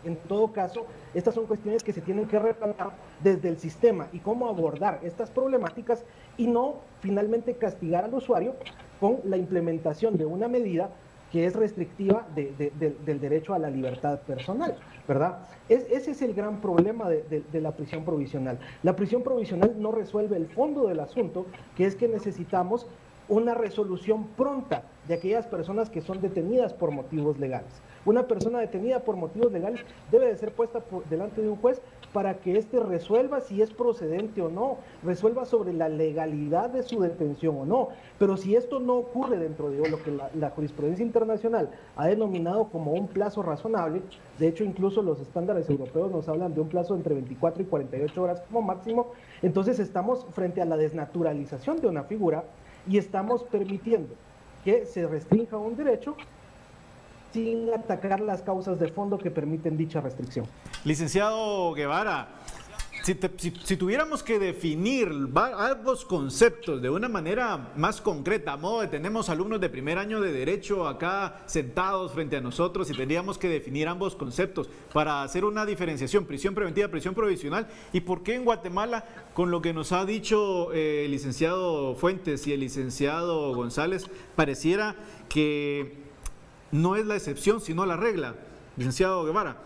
en 0.05 0.15
todo 0.15 0.53
caso, 0.53 0.87
estas 1.13 1.35
son 1.35 1.47
cuestiones 1.47 1.83
que 1.83 1.93
se 1.93 2.01
tienen 2.01 2.27
que 2.27 2.39
replantear 2.39 2.93
desde 3.21 3.49
el 3.49 3.59
sistema 3.59 4.07
y 4.13 4.21
cómo 4.21 4.47
abordar 4.47 5.01
estas 5.03 5.29
problemáticas 5.33 6.05
y 6.37 6.47
no 6.47 6.77
finalmente 7.01 7.55
castigar 7.55 8.05
al 8.05 8.15
usuario 8.15 8.55
con 9.01 9.19
la 9.25 9.37
implementación 9.37 10.17
de 10.17 10.25
una 10.25 10.47
medida 10.47 10.91
que 11.31 11.47
es 11.47 11.55
restrictiva 11.55 12.27
del 12.35 13.21
derecho 13.21 13.55
a 13.55 13.59
la 13.59 13.71
libertad 13.71 14.21
personal, 14.21 14.77
¿verdad? 15.07 15.39
ese 15.69 16.11
es 16.11 16.23
el 16.23 16.35
gran 16.35 16.61
problema 16.61 17.09
de, 17.09 17.61
la 17.61 17.73
prisión 17.73 18.05
provisional. 18.05 18.59
La 18.83 18.97
prisión 18.97 19.23
provisional 19.23 19.75
no 19.79 19.93
resuelve 19.93 20.37
el 20.37 20.49
fondo 20.49 20.89
del 20.89 21.01
asunto, 21.01 21.47
que 21.77 21.87
es 21.87 21.95
que 21.95 22.09
necesitamos 22.09 22.87
una 23.29 23.55
resolución 23.55 24.27
pronta 24.37 24.83
de 25.07 25.15
aquellas 25.15 25.47
personas 25.47 25.89
que 25.89 26.01
son 26.01 26.21
detenidas 26.21 26.75
por 26.75 26.91
motivos 26.91 27.39
legales. 27.39 27.81
Una 28.05 28.27
persona 28.27 28.59
detenida 28.59 29.01
por 29.01 29.15
motivos 29.15 29.53
legales 29.53 29.81
debe 30.11 30.27
de 30.27 30.37
ser 30.37 30.53
puesta 30.53 30.83
delante 31.09 31.41
de 31.41 31.49
un 31.49 31.57
juez 31.57 31.81
para 32.13 32.39
que 32.39 32.59
éste 32.59 32.81
resuelva 32.81 33.41
si 33.41 33.63
es 33.63 33.71
procedente 33.73 34.43
o 34.43 34.49
no, 34.49 34.79
resuelva 35.05 35.45
sobre 35.45 35.73
la 35.73 35.89
legalidad 35.89 36.71
de 36.71 36.83
su 36.83 37.01
detención 37.01 37.57
o 37.57 37.65
no. 37.65 37.89
Pero 38.19 38.37
si 38.37 38.57
esto 38.57 38.81
no 38.81 38.95
ocurre 38.95 39.39
dentro 39.39 39.71
de 39.71 39.89
lo 39.89 40.03
que 40.03 40.11
la, 40.11 40.51
jurisprudencia 40.51 41.05
internacional 41.05 41.71
ha 41.97 42.07
denominado 42.09 42.69
como 42.69 42.93
un 42.93 43.07
plazo 43.07 43.43
razonable, 43.43 44.03
de 44.39 44.49
hecho 44.49 44.65
incluso 44.65 45.03
los 45.03 45.21
estándares 45.21 45.71
europeos 45.71 46.11
nos 46.11 46.29
hablan 46.29 46.55
de 46.55 46.61
un 46.61 46.69
plazo 46.69 46.97
entre 46.97 47.15
24 47.15 47.63
y 47.63 47.67
48 47.67 48.23
horas 48.23 48.43
como 48.43 48.63
máximo, 48.63 49.13
entonces 49.43 49.79
estamos 49.79 50.27
frente 50.33 50.61
a 50.61 50.65
la 50.65 50.77
desnaturalización 50.77 51.81
de 51.81 51.87
una 51.87 52.05
figura 52.05 52.45
y 52.89 52.99
estamos 52.99 53.45
permitiendo 53.45 54.15
que 54.65 54.85
se 54.85 55.07
restrinja 55.07 55.57
un 55.57 55.77
derecho 55.77 56.17
sin 57.33 57.73
atacar 57.73 58.21
las 58.21 58.43
causas 58.43 58.79
de 58.79 58.89
fondo 58.89 59.19
que 59.19 59.31
permiten 59.31 59.77
dicha 59.77 60.01
restricción. 60.01 60.47
Licenciado 60.85 61.73
Guevara, 61.75 62.29
si, 63.03 63.77
tuviéramos 63.77 64.23
que 64.23 64.39
definir 64.39 65.09
ambos 65.35 66.05
conceptos 66.05 66.83
de 66.83 66.91
una 66.91 67.09
manera 67.09 67.73
más 67.77 68.01
concreta, 68.01 68.53
a 68.53 68.57
modo 68.59 68.83
de 68.83 68.89
tenemos 68.89 69.31
alumnos 69.31 69.61
de 69.61 69.71
primer 69.71 69.97
año 69.97 70.21
de 70.21 70.33
derecho 70.33 70.87
acá 70.87 71.43
sentados 71.47 72.13
frente 72.13 72.37
a 72.37 72.41
nosotros 72.43 72.91
y 72.91 72.95
tendríamos 72.95 73.39
que 73.39 73.49
definir 73.49 73.89
ambos 73.89 74.15
conceptos 74.15 74.69
para 74.93 75.23
hacer 75.23 75.47
una 75.47 75.65
diferenciación, 75.65 76.27
prisión 76.27 76.55
preventiva, 76.55 76.89
prisión 76.89 77.15
provisional, 77.15 77.69
y 77.93 78.01
por 78.01 78.23
qué 78.23 78.35
en 78.35 78.45
Guatemala, 78.45 79.05
con 79.33 79.51
lo 79.51 79.63
que 79.63 79.73
nos 79.73 79.93
ha 79.93 80.05
dicho 80.05 80.73
eh, 80.75 81.07
el 81.07 81.13
licenciado 81.13 81.95
Fuentes 81.95 82.47
y 82.47 82.53
el 82.53 82.61
licenciado 82.61 83.55
González, 83.55 84.11
pareciera 84.37 84.95
que 85.31 86.10
no 86.73 86.97
es 86.97 87.07
la 87.07 87.17
excepción, 87.17 87.61
sino 87.61 87.85
la 87.87 87.97
regla. 87.97 88.35
Licenciado 88.77 89.25
Guevara. 89.25 89.57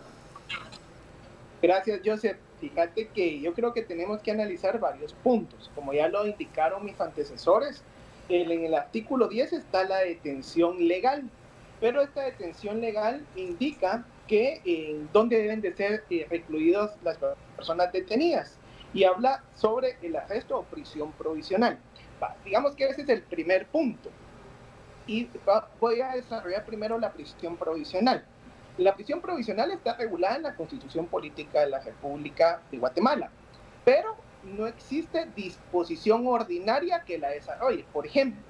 Gracias, 1.62 2.00
Joseph. 2.04 2.38
Fíjate 2.60 3.08
que 3.08 3.40
yo 3.40 3.52
creo 3.52 3.72
que 3.74 3.82
tenemos 3.82 4.20
que 4.20 4.30
analizar 4.30 4.78
varios 4.80 5.12
puntos. 5.12 5.70
Como 5.74 5.92
ya 5.92 6.08
lo 6.08 6.26
indicaron 6.26 6.84
mis 6.84 6.98
antecesores, 7.00 7.82
en 8.28 8.64
el 8.64 8.74
artículo 8.74 9.28
10 9.28 9.52
está 9.52 9.84
la 9.84 9.98
detención 9.98 10.86
legal, 10.88 11.24
pero 11.80 12.00
esta 12.00 12.22
detención 12.22 12.80
legal 12.80 13.24
indica 13.36 14.06
que 14.26 14.62
en 14.64 15.08
dónde 15.12 15.36
deben 15.36 15.60
de 15.60 15.74
ser 15.74 16.04
eh, 16.08 16.26
recluidos 16.30 16.92
las 17.02 17.18
personas 17.56 17.92
detenidas 17.92 18.56
y 18.94 19.04
habla 19.04 19.44
sobre 19.54 19.98
el 20.00 20.16
arresto 20.16 20.58
o 20.58 20.62
prisión 20.62 21.12
provisional. 21.12 21.78
digamos 22.44 22.74
que 22.74 22.86
ese 22.86 23.02
es 23.02 23.08
el 23.10 23.22
primer 23.22 23.66
punto 23.66 24.08
y 25.06 25.28
voy 25.80 26.00
a 26.00 26.12
desarrollar 26.12 26.64
primero 26.64 26.98
la 26.98 27.12
prisión 27.12 27.56
provisional. 27.56 28.24
La 28.78 28.94
prisión 28.94 29.20
provisional 29.20 29.70
está 29.70 29.94
regulada 29.96 30.36
en 30.36 30.42
la 30.42 30.54
Constitución 30.56 31.06
Política 31.06 31.60
de 31.60 31.68
la 31.68 31.80
República 31.80 32.60
de 32.70 32.78
Guatemala, 32.78 33.30
pero 33.84 34.16
no 34.42 34.66
existe 34.66 35.26
disposición 35.36 36.26
ordinaria 36.26 37.04
que 37.04 37.18
la 37.18 37.30
desarrolle. 37.30 37.84
Por 37.92 38.06
ejemplo, 38.06 38.42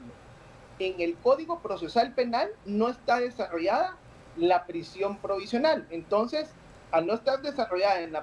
en 0.78 1.00
el 1.00 1.16
Código 1.16 1.61
Procesal 1.61 2.12
Penal 2.14 2.50
no 2.64 2.88
está 2.88 3.20
desarrollada 3.20 3.96
la 4.37 4.64
prisión 4.66 5.18
provisional. 5.18 5.87
Entonces, 5.90 6.50
al 6.90 7.06
no 7.06 7.14
estar 7.14 7.42
desarrollada 7.42 8.00
en, 8.00 8.14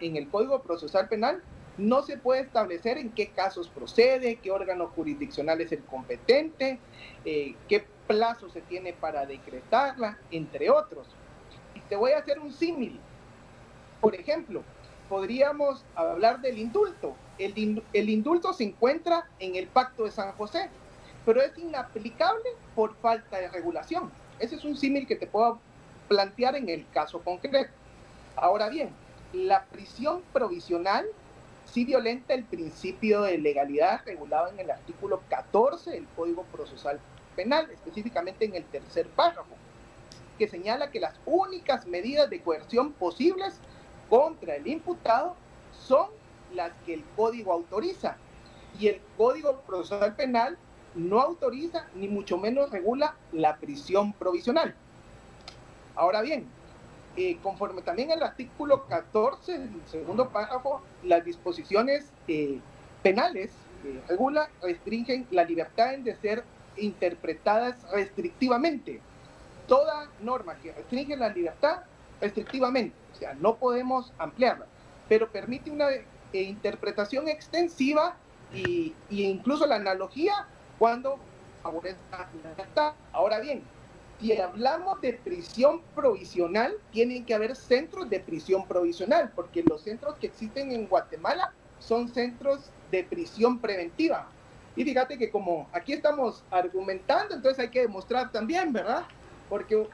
en 0.00 0.16
el 0.16 0.28
Código 0.28 0.62
Procesal 0.62 1.08
Penal, 1.08 1.42
no 1.76 2.02
se 2.02 2.16
puede 2.16 2.42
establecer 2.42 2.98
en 2.98 3.10
qué 3.10 3.28
casos 3.28 3.68
procede, 3.68 4.36
qué 4.36 4.50
órgano 4.50 4.88
jurisdiccional 4.88 5.60
es 5.60 5.72
el 5.72 5.82
competente, 5.84 6.78
eh, 7.24 7.54
qué 7.68 7.86
plazo 8.06 8.48
se 8.48 8.60
tiene 8.60 8.92
para 8.92 9.26
decretarla, 9.26 10.18
entre 10.30 10.70
otros. 10.70 11.06
Y 11.74 11.80
te 11.80 11.96
voy 11.96 12.12
a 12.12 12.18
hacer 12.18 12.38
un 12.38 12.52
símil. 12.52 13.00
Por 14.00 14.14
ejemplo, 14.14 14.62
podríamos 15.08 15.84
hablar 15.94 16.40
del 16.40 16.58
indulto. 16.58 17.16
El, 17.38 17.82
el 17.92 18.08
indulto 18.08 18.52
se 18.52 18.64
encuentra 18.64 19.28
en 19.38 19.56
el 19.56 19.66
Pacto 19.66 20.04
de 20.04 20.10
San 20.10 20.32
José, 20.32 20.70
pero 21.24 21.42
es 21.42 21.56
inaplicable 21.58 22.50
por 22.74 22.94
falta 22.96 23.38
de 23.38 23.48
regulación. 23.48 24.12
Ese 24.38 24.56
es 24.56 24.64
un 24.64 24.76
símil 24.76 25.06
que 25.06 25.16
te 25.16 25.26
puedo 25.26 25.60
plantear 26.08 26.54
en 26.54 26.68
el 26.68 26.86
caso 26.90 27.20
concreto. 27.22 27.72
Ahora 28.36 28.68
bien, 28.68 28.90
la 29.32 29.64
prisión 29.64 30.22
provisional 30.32 31.06
sí 31.64 31.84
violenta 31.84 32.34
el 32.34 32.44
principio 32.44 33.22
de 33.22 33.38
legalidad 33.38 34.02
regulado 34.04 34.50
en 34.52 34.60
el 34.60 34.70
artículo 34.70 35.22
14 35.28 35.90
del 35.90 36.06
Código 36.16 36.44
Procesal 36.44 37.00
Penal, 37.36 37.70
específicamente 37.70 38.44
en 38.44 38.54
el 38.54 38.64
tercer 38.64 39.08
párrafo, 39.08 39.54
que 40.38 40.48
señala 40.48 40.90
que 40.90 41.00
las 41.00 41.14
únicas 41.26 41.86
medidas 41.86 42.30
de 42.30 42.40
coerción 42.40 42.92
posibles 42.92 43.58
contra 44.08 44.56
el 44.56 44.66
imputado 44.66 45.36
son 45.72 46.08
las 46.54 46.72
que 46.86 46.94
el 46.94 47.04
código 47.16 47.52
autoriza. 47.52 48.16
Y 48.78 48.88
el 48.88 49.00
Código 49.16 49.60
Procesal 49.60 50.16
Penal 50.16 50.58
no 50.94 51.20
autoriza 51.20 51.86
ni 51.94 52.08
mucho 52.08 52.38
menos 52.38 52.70
regula 52.70 53.16
la 53.32 53.56
prisión 53.56 54.12
provisional. 54.12 54.74
Ahora 55.96 56.22
bien, 56.22 56.48
eh, 57.16 57.38
conforme 57.42 57.82
también 57.82 58.10
el 58.10 58.22
artículo 58.22 58.86
14, 58.86 59.54
el 59.54 59.70
segundo 59.86 60.30
párrafo, 60.30 60.82
las 61.04 61.24
disposiciones 61.24 62.10
eh, 62.26 62.58
penales 63.02 63.52
que 63.82 64.00
regula 64.08 64.50
restringen 64.60 65.26
la 65.30 65.44
libertad 65.44 65.96
de 65.98 66.16
ser 66.16 66.44
interpretadas 66.76 67.76
restrictivamente. 67.92 69.00
Toda 69.68 70.08
norma 70.20 70.56
que 70.56 70.72
restringe 70.72 71.16
la 71.16 71.28
libertad 71.28 71.82
restrictivamente, 72.20 72.96
o 73.12 73.16
sea, 73.16 73.34
no 73.34 73.56
podemos 73.56 74.12
ampliarla, 74.18 74.66
pero 75.08 75.30
permite 75.30 75.70
una 75.70 75.90
eh, 75.90 76.04
interpretación 76.32 77.28
extensiva 77.28 78.16
y, 78.52 78.92
y 79.08 79.24
incluso 79.24 79.66
la 79.66 79.76
analogía 79.76 80.48
cuando 80.78 81.18
favorece 81.62 81.98
la 82.10 82.28
libertad. 82.32 82.94
Ahora 83.12 83.40
bien, 83.40 83.62
si 84.20 84.32
hablamos 84.36 85.00
de 85.00 85.14
prisión 85.14 85.82
provisional, 85.94 86.74
tienen 86.92 87.24
que 87.24 87.34
haber 87.34 87.56
centros 87.56 88.08
de 88.08 88.20
prisión 88.20 88.66
provisional, 88.66 89.32
porque 89.34 89.62
los 89.62 89.82
centros 89.82 90.16
que 90.16 90.28
existen 90.28 90.72
en 90.72 90.86
Guatemala 90.86 91.52
son 91.78 92.08
centros 92.08 92.70
de 92.90 93.04
prisión 93.04 93.58
preventiva. 93.58 94.28
Y 94.76 94.84
fíjate 94.84 95.18
que 95.18 95.30
como 95.30 95.68
aquí 95.72 95.92
estamos 95.92 96.44
argumentando, 96.50 97.34
entonces 97.34 97.60
hay 97.60 97.70
que 97.70 97.82
demostrar 97.82 98.32
también, 98.32 98.72
¿verdad? 98.72 99.04
Porque 99.48 99.86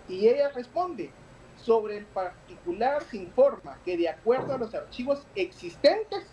Y 0.07 0.27
ella 0.27 0.49
responde, 0.49 1.11
sobre 1.57 1.97
el 1.97 2.05
particular 2.05 3.03
se 3.03 3.17
informa 3.17 3.77
que 3.83 3.97
de 3.97 4.07
acuerdo 4.07 4.53
a 4.53 4.57
los 4.57 4.73
archivos 4.73 5.25
existentes 5.35 6.25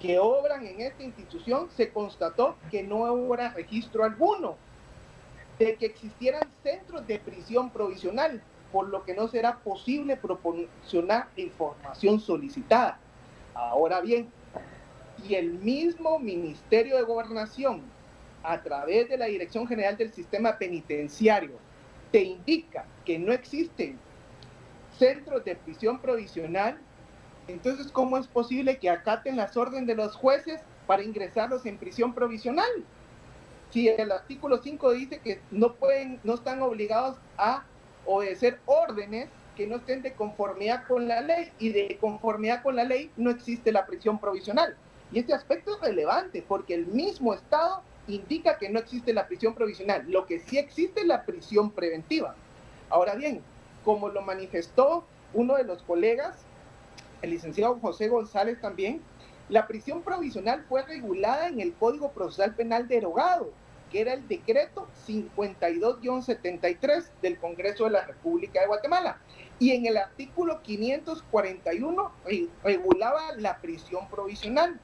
que 0.00 0.18
obran 0.18 0.66
en 0.66 0.80
esta 0.82 1.02
institución, 1.02 1.70
se 1.74 1.90
constató 1.90 2.56
que 2.70 2.82
no 2.82 3.12
hubo 3.12 3.36
registro 3.36 4.04
alguno 4.04 4.56
de 5.58 5.74
que 5.76 5.86
existieran 5.86 6.42
centros 6.62 7.06
de 7.06 7.18
prisión 7.18 7.70
provisional, 7.70 8.42
por 8.72 8.88
lo 8.88 9.04
que 9.04 9.14
no 9.14 9.28
será 9.28 9.58
posible 9.58 10.16
proporcionar 10.16 11.28
información 11.36 12.20
solicitada. 12.20 12.98
Ahora 13.54 14.00
bien, 14.00 14.30
y 15.26 15.34
el 15.34 15.54
mismo 15.54 16.18
Ministerio 16.18 16.96
de 16.96 17.02
Gobernación, 17.02 17.82
a 18.42 18.62
través 18.62 19.08
de 19.08 19.18
la 19.18 19.26
Dirección 19.26 19.66
General 19.66 19.96
del 19.96 20.12
Sistema 20.12 20.58
Penitenciario, 20.58 21.56
te 22.12 22.22
indica 22.22 22.86
que 23.04 23.18
no 23.18 23.32
existen 23.32 23.98
centros 24.96 25.44
de 25.44 25.56
prisión 25.56 25.98
provisional, 26.00 26.78
entonces 27.48 27.90
¿cómo 27.90 28.16
es 28.16 28.26
posible 28.26 28.78
que 28.78 28.90
acaten 28.90 29.36
las 29.36 29.56
órdenes 29.56 29.86
de 29.86 29.94
los 29.94 30.14
jueces 30.14 30.60
para 30.86 31.02
ingresarlos 31.02 31.66
en 31.66 31.78
prisión 31.78 32.14
provisional? 32.14 32.70
Si 33.70 33.88
el 33.88 34.10
artículo 34.10 34.62
5 34.62 34.92
dice 34.92 35.20
que 35.20 35.40
no 35.50 35.74
pueden, 35.74 36.20
no 36.24 36.34
están 36.34 36.62
obligados 36.62 37.16
a 37.36 37.64
obedecer 38.06 38.60
órdenes 38.64 39.28
que 39.56 39.66
no 39.66 39.76
estén 39.76 40.02
de 40.02 40.14
conformidad 40.14 40.86
con 40.86 41.08
la 41.08 41.20
ley 41.20 41.50
y 41.58 41.70
de 41.70 41.98
conformidad 42.00 42.62
con 42.62 42.76
la 42.76 42.84
ley 42.84 43.10
no 43.16 43.30
existe 43.30 43.72
la 43.72 43.86
prisión 43.86 44.18
provisional. 44.18 44.76
Y 45.12 45.18
este 45.18 45.34
aspecto 45.34 45.74
es 45.74 45.80
relevante 45.80 46.44
porque 46.46 46.74
el 46.74 46.86
mismo 46.86 47.34
Estado 47.34 47.82
indica 48.06 48.56
que 48.56 48.68
no 48.70 48.78
existe 48.78 49.12
la 49.12 49.26
prisión 49.26 49.54
provisional. 49.54 50.04
Lo 50.08 50.26
que 50.26 50.38
sí 50.38 50.58
existe 50.58 51.00
es 51.00 51.06
la 51.06 51.24
prisión 51.24 51.70
preventiva. 51.70 52.34
Ahora 52.88 53.16
bien, 53.16 53.42
como 53.84 54.08
lo 54.08 54.22
manifestó 54.22 55.04
uno 55.34 55.56
de 55.56 55.64
los 55.64 55.82
colegas, 55.82 56.36
el 57.20 57.30
licenciado 57.30 57.78
José 57.80 58.08
González 58.08 58.60
también, 58.60 59.02
la 59.48 59.66
prisión 59.66 60.02
provisional 60.02 60.64
fue 60.68 60.82
regulada 60.82 61.48
en 61.48 61.60
el 61.60 61.74
Código 61.74 62.12
Procesal 62.12 62.54
Penal 62.54 62.86
derogado, 62.86 63.50
que 63.90 64.02
era 64.02 64.12
el 64.12 64.28
decreto 64.28 64.86
52-73 65.06 67.06
del 67.22 67.38
Congreso 67.38 67.84
de 67.84 67.90
la 67.90 68.04
República 68.04 68.60
de 68.60 68.66
Guatemala. 68.66 69.18
Y 69.58 69.70
en 69.72 69.86
el 69.86 69.96
artículo 69.96 70.60
541 70.62 72.12
regulaba 72.62 73.32
la 73.38 73.56
prisión 73.58 74.06
provisional 74.08 74.78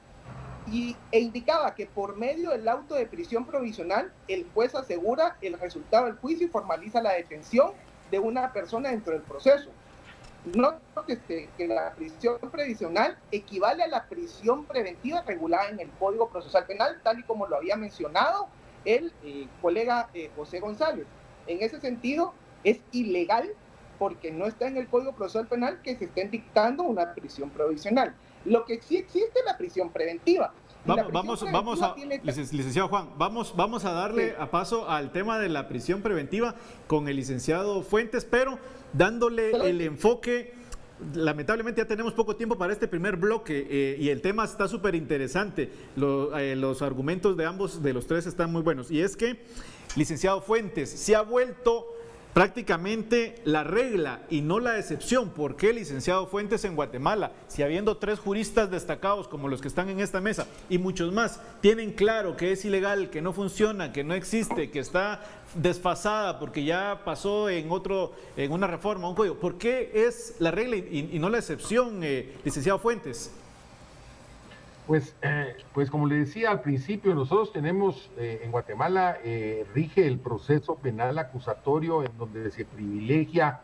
y, 0.71 0.95
e 1.11 1.19
indicaba 1.19 1.75
que 1.75 1.85
por 1.85 2.17
medio 2.17 2.49
del 2.49 2.67
auto 2.67 2.95
de 2.95 3.05
prisión 3.05 3.45
provisional 3.45 4.11
el 4.27 4.47
juez 4.53 4.73
asegura 4.73 5.37
el 5.41 5.59
resultado 5.59 6.05
del 6.05 6.15
juicio 6.15 6.47
y 6.47 6.49
formaliza 6.49 7.03
la 7.03 7.13
detención 7.13 7.73
de 8.09 8.17
una 8.19 8.51
persona 8.51 8.89
dentro 8.89 9.13
del 9.13 9.21
proceso. 9.21 9.69
No 10.53 10.75
que, 11.05 11.49
que 11.57 11.67
la 11.67 11.93
prisión 11.93 12.37
previsional 12.51 13.17
equivale 13.31 13.83
a 13.83 13.87
la 13.87 14.05
prisión 14.07 14.65
preventiva 14.65 15.21
regulada 15.21 15.69
en 15.69 15.79
el 15.79 15.89
Código 15.91 16.29
Procesal 16.29 16.65
Penal, 16.65 16.99
tal 17.03 17.19
y 17.19 17.23
como 17.23 17.47
lo 17.47 17.57
había 17.57 17.75
mencionado 17.75 18.47
el 18.85 19.11
eh, 19.23 19.47
colega 19.61 20.09
eh, 20.13 20.29
José 20.35 20.59
González. 20.59 21.05
En 21.47 21.61
ese 21.61 21.79
sentido, 21.79 22.33
es 22.63 22.79
ilegal 22.91 23.49
porque 23.99 24.31
no 24.31 24.45
está 24.45 24.67
en 24.67 24.77
el 24.77 24.87
Código 24.87 25.13
Procesal 25.13 25.47
Penal 25.47 25.81
que 25.81 25.95
se 25.95 26.05
esté 26.05 26.27
dictando 26.27 26.83
una 26.83 27.13
prisión 27.13 27.49
provisional. 27.49 28.15
Lo 28.43 28.65
que 28.65 28.81
sí 28.81 28.97
existe 28.97 29.39
es 29.39 29.45
la 29.45 29.57
prisión 29.57 29.89
preventiva. 29.89 30.53
Vamos, 30.85 31.11
vamos, 31.11 31.51
vamos 31.51 31.81
a, 31.81 31.95
licenciado 31.95 32.87
Juan, 32.89 33.09
vamos, 33.17 33.55
vamos 33.55 33.85
a 33.85 33.91
darle 33.91 34.35
a 34.37 34.51
paso 34.51 34.87
al 34.87 35.11
tema 35.11 35.39
de 35.39 35.49
la 35.49 35.67
prisión 35.67 36.03
preventiva 36.03 36.53
con 36.85 37.07
el 37.07 37.15
licenciado 37.15 37.81
Fuentes, 37.81 38.23
pero 38.23 38.59
dándole 38.97 39.51
el 39.69 39.81
enfoque 39.81 40.53
lamentablemente 41.13 41.81
ya 41.81 41.87
tenemos 41.87 42.13
poco 42.13 42.35
tiempo 42.35 42.57
para 42.57 42.73
este 42.73 42.87
primer 42.87 43.17
bloque 43.17 43.67
eh, 43.69 43.97
y 43.99 44.09
el 44.09 44.21
tema 44.21 44.45
está 44.45 44.67
súper 44.67 44.95
interesante. 44.95 45.69
Eh, 45.97 46.55
los 46.57 46.81
argumentos 46.81 47.35
de 47.35 47.45
ambos, 47.45 47.83
de 47.83 47.93
los 47.93 48.07
tres, 48.07 48.25
están 48.25 48.51
muy 48.51 48.61
buenos. 48.61 48.89
Y 48.91 49.01
es 49.01 49.17
que, 49.17 49.41
licenciado 49.95 50.41
Fuentes, 50.41 50.89
se 50.89 51.15
ha 51.15 51.21
vuelto 51.21 51.87
prácticamente 52.35 53.35
la 53.45 53.63
regla 53.63 54.19
y 54.29 54.41
no 54.41 54.59
la 54.59 54.77
excepción. 54.77 55.29
¿Por 55.29 55.55
qué, 55.55 55.71
licenciado 55.71 56.27
Fuentes, 56.27 56.65
en 56.65 56.75
Guatemala, 56.75 57.31
si 57.47 57.63
habiendo 57.63 57.95
tres 57.95 58.19
juristas 58.19 58.69
destacados 58.69 59.29
como 59.29 59.47
los 59.47 59.61
que 59.61 59.69
están 59.69 59.87
en 59.87 60.01
esta 60.01 60.19
mesa 60.19 60.45
y 60.69 60.77
muchos 60.77 61.13
más, 61.13 61.39
tienen 61.61 61.93
claro 61.93 62.35
que 62.35 62.51
es 62.51 62.65
ilegal, 62.65 63.09
que 63.09 63.21
no 63.21 63.31
funciona, 63.31 63.93
que 63.93 64.03
no 64.03 64.13
existe, 64.13 64.69
que 64.69 64.79
está 64.79 65.21
desfasada 65.53 66.37
porque 66.37 66.65
ya 66.65 67.03
pasó 67.05 67.47
en 67.47 67.71
otro, 67.71 68.11
en 68.35 68.51
una 68.51 68.67
reforma, 68.67 69.07
un 69.07 69.15
código? 69.15 69.35
¿Por 69.35 69.57
qué 69.57 69.91
es 69.93 70.35
la 70.39 70.51
regla 70.51 70.75
y, 70.75 71.17
no 71.17 71.29
la 71.29 71.37
excepción, 71.37 72.01
eh, 72.03 72.33
licenciado 72.43 72.79
Fuentes? 72.79 73.31
Pues, 74.87 75.15
eh, 75.23 75.55
pues 75.73 75.89
como 75.89 76.05
le 76.05 76.15
decía 76.15 76.51
al 76.51 76.61
principio, 76.61 77.15
nosotros 77.15 77.51
tenemos 77.51 78.11
eh, 78.17 78.41
en 78.43 78.51
Guatemala, 78.51 79.17
eh, 79.23 79.65
rige 79.73 80.05
el 80.05 80.19
proceso 80.19 80.75
penal 80.75 81.17
acusatorio 81.17 82.03
en 82.03 82.15
donde 82.17 82.51
se 82.51 82.65
privilegia 82.65 83.61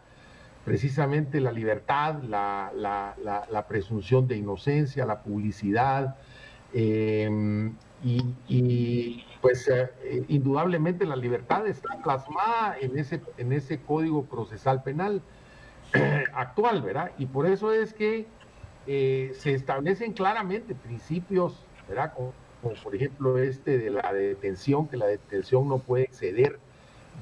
precisamente 0.66 1.40
la 1.40 1.52
libertad, 1.52 2.24
la, 2.24 2.72
la, 2.76 3.68
presunción 3.68 4.28
de 4.28 4.38
inocencia, 4.38 5.06
la 5.06 5.22
publicidad, 5.22 6.16
em, 6.74 7.76
y, 8.04 9.24
pues 9.42 9.70
indudablemente 10.28 11.06
la 11.06 11.16
libertad 11.16 11.66
está 11.66 12.00
plasmada 12.04 12.78
en 12.80 12.98
ese, 12.98 13.22
en 13.38 13.54
ese 13.54 13.80
código 13.80 14.26
procesal 14.26 14.84
penal 14.84 15.22
actual, 16.34 16.84
¿verdad? 16.84 17.12
Y 17.18 17.26
por 17.26 17.48
eso 17.48 17.74
es 17.74 17.94
que 17.94 18.28
eh, 18.88 19.34
se 19.38 19.54
establecen 19.54 20.14
claramente 20.14 20.76
principios, 20.76 21.54
¿verdad? 21.88 22.14
Como, 22.14 22.34
por 22.84 22.96
ejemplo 22.96 23.38
este 23.38 23.78
de 23.78 23.90
la 23.90 24.14
detención, 24.14 24.88
que 24.88 24.98
la 24.98 25.08
detención 25.08 25.68
no 25.68 25.80
puede 25.80 26.04
exceder 26.04 26.60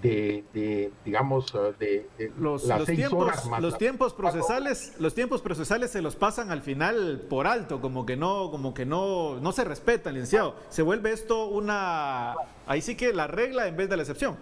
de, 0.01 0.91
digamos, 1.03 1.51
de, 1.77 2.07
los, 2.37 2.63
las 2.65 2.85
seis 2.85 2.99
tiempos, 2.99 3.27
horas 3.27 3.45
más 3.47 3.61
los 3.61 3.77
tiempos 3.77 4.13
procesales, 4.13 4.93
los 4.99 5.13
tiempos 5.13 5.41
procesales 5.41 5.91
se 5.91 6.01
los 6.01 6.15
pasan 6.15 6.51
al 6.51 6.61
final 6.61 7.25
por 7.29 7.47
alto, 7.47 7.81
como 7.81 8.05
que 8.05 8.15
no, 8.15 8.49
como 8.49 8.73
que 8.73 8.85
no, 8.85 9.39
no 9.41 9.51
se 9.51 9.65
respetan, 9.65 10.13
licenciado. 10.13 10.55
Se 10.69 10.81
vuelve 10.83 11.11
esto 11.11 11.47
una, 11.47 12.35
ahí 12.65 12.81
sí 12.81 12.95
que 12.95 13.11
la 13.13 13.27
regla 13.27 13.67
en 13.67 13.75
vez 13.75 13.89
de 13.89 13.97
la 13.97 14.03
excepción. 14.03 14.37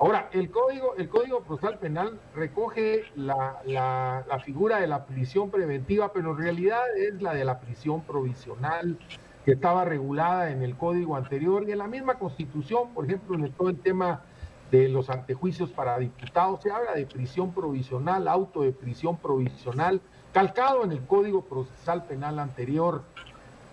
Ahora, 0.00 0.28
el 0.32 0.50
código, 0.50 0.94
el 0.96 1.08
código 1.08 1.40
procesal 1.40 1.78
penal 1.78 2.20
recoge 2.34 3.06
la, 3.16 3.60
la, 3.64 4.38
figura 4.44 4.78
de 4.78 4.86
la 4.86 5.04
prisión 5.06 5.50
preventiva, 5.50 6.12
pero 6.12 6.30
en 6.30 6.38
realidad 6.38 6.82
es 6.96 7.20
la 7.20 7.34
de 7.34 7.44
la 7.44 7.58
prisión 7.58 8.02
provisional 8.02 8.96
que 9.44 9.52
estaba 9.52 9.84
regulada 9.84 10.50
en 10.50 10.62
el 10.62 10.76
código 10.76 11.16
anterior 11.16 11.64
y 11.66 11.72
en 11.72 11.78
la 11.78 11.88
misma 11.88 12.14
constitución, 12.14 12.94
por 12.94 13.06
ejemplo, 13.06 13.34
en 13.34 13.50
todo 13.52 13.70
el 13.70 13.80
tema 13.80 14.22
de 14.70 14.88
los 14.88 15.10
antejuicios 15.10 15.70
para 15.70 15.98
diputados, 15.98 16.60
se 16.62 16.70
habla 16.70 16.92
de 16.94 17.06
prisión 17.06 17.52
provisional, 17.52 18.28
auto 18.28 18.62
de 18.62 18.70
prisión 18.70 19.16
provisional, 19.16 20.00
calcado 20.32 20.84
en 20.84 20.92
el 20.92 21.04
código 21.06 21.42
procesal 21.42 22.04
penal 22.04 22.38
anterior. 22.38 23.02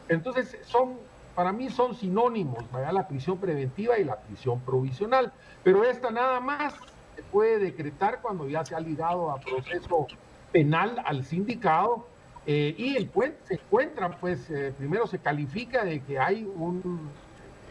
Entonces, 0.09 0.57
son 0.63 0.95
para 1.35 1.51
mí 1.51 1.69
son 1.69 1.93
sinónimos, 1.95 2.63
la 2.71 3.07
prisión 3.07 3.37
preventiva 3.37 3.99
y 3.99 4.05
la 4.05 4.17
prisión 4.17 4.61
provisional, 4.61 5.33
pero 5.63 5.83
esta 5.83 6.09
nada 6.09 6.39
más 6.39 6.73
se 7.15 7.23
puede 7.23 7.59
decretar 7.59 8.21
cuando 8.21 8.47
ya 8.47 8.63
se 8.63 8.73
ha 8.73 8.79
ligado 8.79 9.29
a 9.29 9.39
proceso 9.39 10.07
penal 10.51 11.01
al 11.05 11.25
sindicado 11.25 12.07
eh, 12.47 12.73
y 12.77 12.93
se 13.43 13.55
encuentra, 13.55 14.09
pues 14.17 14.49
eh, 14.49 14.73
primero 14.77 15.07
se 15.07 15.19
califica 15.19 15.83
de 15.83 15.99
que 16.01 16.19
hay 16.19 16.43
un, 16.43 17.09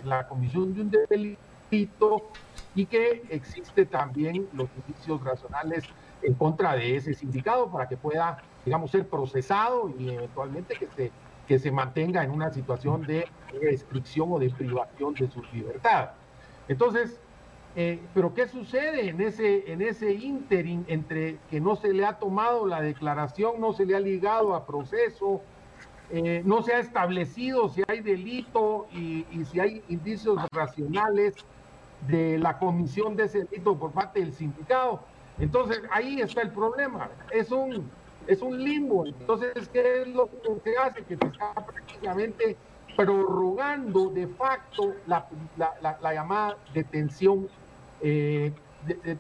la 0.05 0.29
comisión 0.29 0.74
de 0.74 0.81
un 0.83 0.90
delito 0.90 2.31
y 2.74 2.87
que 2.87 3.22
existe 3.31 3.87
también 3.87 4.46
los 4.53 4.68
indicios 4.87 5.22
racionales 5.24 5.85
en 6.22 6.35
contra 6.35 6.74
de 6.74 6.96
ese 6.96 7.14
sindicado 7.14 7.70
para 7.70 7.88
que 7.88 7.96
pueda, 7.96 8.42
digamos, 8.64 8.90
ser 8.90 9.07
procesado 9.07 9.90
y 9.98 10.11
eventualmente 10.11 10.74
que 10.74 10.88
se 10.88 11.12
que 11.46 11.59
se 11.59 11.70
mantenga 11.70 12.22
en 12.24 12.30
una 12.30 12.50
situación 12.50 13.02
de 13.07 13.26
restricción 13.61 14.33
o 14.33 14.38
de 14.38 14.50
privación 14.50 15.14
de 15.14 15.28
su 15.30 15.42
libertad. 15.52 16.11
Entonces, 16.68 17.20
eh, 17.76 18.00
pero 18.14 18.33
¿qué 18.35 18.46
sucede 18.46 19.09
en 19.09 19.20
ese, 19.20 19.70
en 19.72 19.83
ese 19.83 20.12
ínterin 20.12 20.85
entre 20.88 21.38
que 21.50 21.61
no 21.61 21.76
se 21.76 21.92
le 21.92 22.07
ha 22.07 22.18
tomado 22.18 22.66
la 22.66 22.80
declaración, 22.80 23.61
no 23.61 23.72
se 23.72 23.85
le 23.85 23.96
ha 23.96 24.00
ligado 24.00 24.54
a 24.54 24.64
proceso, 24.64 25.42
eh, 26.11 26.42
no 26.44 26.62
se 26.62 26.72
ha 26.72 26.78
establecido 26.78 27.68
si 27.68 27.83
hay 27.88 28.00
delito 28.00 28.87
y, 28.92 29.26
y, 29.33 29.44
si 29.44 29.59
hay 29.59 29.83
indicios 29.88 30.38
racionales 30.52 31.35
de 32.07 32.38
la 32.38 32.59
comisión 32.59 33.16
de 33.16 33.24
ese 33.24 33.44
delito 33.44 33.76
por 33.76 33.90
parte 33.90 34.20
del 34.20 34.33
sindicato? 34.33 35.00
Entonces, 35.38 35.83
ahí 35.90 36.20
está 36.20 36.42
el 36.42 36.50
problema. 36.50 37.11
Es 37.33 37.50
un, 37.50 37.90
es 38.26 38.42
un 38.42 38.62
limbo. 38.62 39.06
Entonces, 39.06 39.68
¿qué 39.72 40.02
es 40.02 40.08
lo 40.08 40.28
que 40.62 40.76
hace? 40.76 41.02
Que 41.02 41.16
se 41.16 41.26
está 41.26 41.52
prácticamente 41.54 42.56
prorrogando 42.96 44.08
de 44.08 44.26
facto 44.28 44.94
la, 45.06 45.26
llamada 46.12 46.56
detención, 46.72 47.48
eh, 48.00 48.52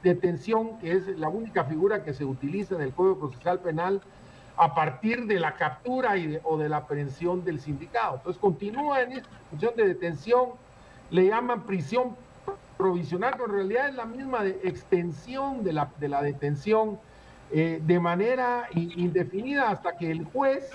detención, 0.02 0.78
que 0.78 0.92
es 0.92 1.06
la 1.18 1.28
única 1.28 1.64
figura 1.64 2.04
que 2.04 2.14
se 2.14 2.24
utiliza 2.24 2.76
en 2.76 2.82
el 2.82 2.92
Código 2.92 3.18
Procesal 3.18 3.60
Penal 3.60 4.00
a 4.56 4.74
partir 4.74 5.26
de 5.26 5.40
la 5.40 5.56
captura 5.56 6.16
y 6.16 6.38
o 6.44 6.56
de 6.56 6.68
la 6.68 6.78
aprehensión 6.78 7.44
del 7.44 7.60
sindicato. 7.60 8.16
Entonces 8.16 8.40
continúa 8.40 9.02
en 9.02 9.12
esta 9.12 9.28
función 9.50 9.74
de 9.76 9.88
detención, 9.88 10.50
le 11.10 11.26
llaman 11.26 11.64
prisión 11.64 12.16
provisional, 12.78 13.32
pero 13.32 13.46
en 13.46 13.52
realidad 13.52 13.88
es 13.88 13.94
la 13.96 14.04
misma 14.04 14.46
extensión 14.46 15.64
de 15.64 15.72
la, 15.72 15.90
de 15.98 16.08
la 16.08 16.22
detención 16.22 17.00
eh, 17.50 17.80
de 17.82 18.00
manera 18.00 18.68
indefinida 18.74 19.70
hasta 19.70 19.96
que 19.96 20.10
el 20.10 20.24
juez, 20.24 20.70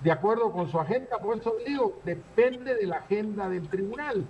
de 0.00 0.12
acuerdo 0.12 0.52
con 0.52 0.70
su 0.70 0.78
agenda, 0.78 1.18
por 1.18 1.36
eso 1.36 1.54
digo, 1.66 1.98
depende 2.04 2.74
de 2.74 2.86
la 2.86 2.96
agenda 2.96 3.48
del 3.48 3.68
tribunal. 3.68 4.24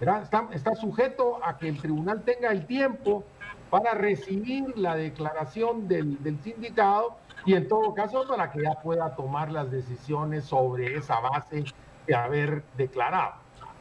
Está, 0.00 0.48
está, 0.52 0.74
sujeto 0.74 1.38
a 1.44 1.56
que 1.58 1.68
el 1.68 1.80
tribunal 1.80 2.22
tenga 2.22 2.50
el 2.50 2.66
tiempo 2.66 3.22
para 3.70 3.94
recibir 3.94 4.76
la 4.76 4.96
declaración 4.96 5.86
del, 5.86 6.20
del 6.22 6.40
sindicato 6.40 7.16
y 7.44 7.54
en 7.54 7.68
todo 7.68 7.94
caso 7.94 8.26
para 8.26 8.50
que 8.50 8.62
ya 8.62 8.74
pueda 8.82 9.14
tomar 9.14 9.52
las 9.52 9.70
decisiones 9.70 10.44
sobre 10.44 10.96
esa 10.96 11.20
base 11.20 11.64
de 12.06 12.14
haber 12.14 12.64
declarado. 12.76 13.34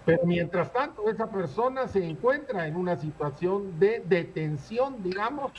Pero 0.05 0.25
mientras 0.25 0.71
tanto, 0.73 1.09
esa 1.09 1.27
persona 1.27 1.87
se 1.87 2.03
encuentra 2.03 2.67
en 2.67 2.75
una 2.75 2.97
situación 2.97 3.79
de 3.79 4.03
detención, 4.05 5.03
digamos, 5.03 5.51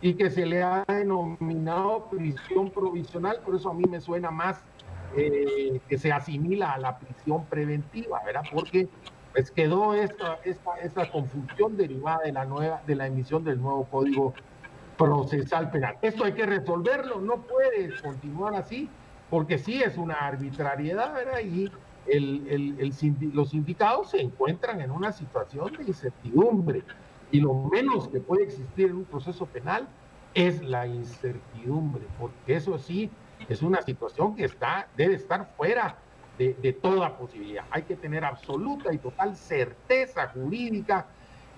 y 0.00 0.14
que 0.14 0.30
se 0.30 0.46
le 0.46 0.62
ha 0.62 0.84
denominado 0.86 2.08
prisión 2.10 2.70
provisional, 2.70 3.40
por 3.44 3.56
eso 3.56 3.70
a 3.70 3.74
mí 3.74 3.84
me 3.88 4.00
suena 4.00 4.30
más 4.30 4.60
eh, 5.16 5.80
que 5.88 5.98
se 5.98 6.12
asimila 6.12 6.72
a 6.72 6.78
la 6.78 6.98
prisión 6.98 7.44
preventiva, 7.46 8.22
¿verdad? 8.24 8.42
Porque 8.52 8.88
pues 9.32 9.50
quedó 9.50 9.94
esta, 9.94 10.38
esta, 10.44 10.78
esta 10.82 11.10
confusión 11.10 11.76
derivada 11.76 12.20
de 12.24 12.32
la, 12.32 12.44
nueva, 12.44 12.82
de 12.86 12.94
la 12.94 13.06
emisión 13.06 13.44
del 13.44 13.60
nuevo 13.60 13.84
código 13.84 14.34
procesal 14.96 15.70
penal. 15.70 15.96
Esto 16.02 16.24
hay 16.24 16.32
que 16.32 16.46
resolverlo, 16.46 17.20
no 17.20 17.42
puede 17.42 17.90
continuar 18.02 18.54
así, 18.54 18.88
porque 19.30 19.58
sí 19.58 19.82
es 19.82 19.96
una 19.96 20.14
arbitrariedad, 20.14 21.14
¿verdad? 21.14 21.40
Y 21.40 21.70
el, 22.06 22.92
los 23.32 23.50
sindicados 23.50 24.10
se 24.10 24.20
encuentran 24.20 24.80
en 24.80 24.90
una 24.90 25.12
situación 25.12 25.72
de 25.74 25.84
incertidumbre. 25.84 26.82
Y 27.30 27.40
lo 27.40 27.54
menos 27.54 28.08
que 28.08 28.20
puede 28.20 28.44
existir 28.44 28.86
en 28.86 28.96
un 28.96 29.04
proceso 29.04 29.46
penal 29.46 29.88
es 30.34 30.62
la 30.62 30.86
incertidumbre, 30.86 32.04
porque 32.18 32.56
eso 32.56 32.78
sí 32.78 33.10
es 33.48 33.62
una 33.62 33.82
situación 33.82 34.34
que 34.34 34.44
está, 34.44 34.88
debe 34.96 35.14
estar 35.14 35.52
fuera 35.56 35.98
de, 36.38 36.78
toda 36.80 37.18
posibilidad. 37.18 37.64
Hay 37.70 37.82
que 37.82 37.96
tener 37.96 38.24
absoluta 38.24 38.92
y 38.92 38.98
total 38.98 39.36
certeza 39.36 40.28
jurídica 40.28 41.06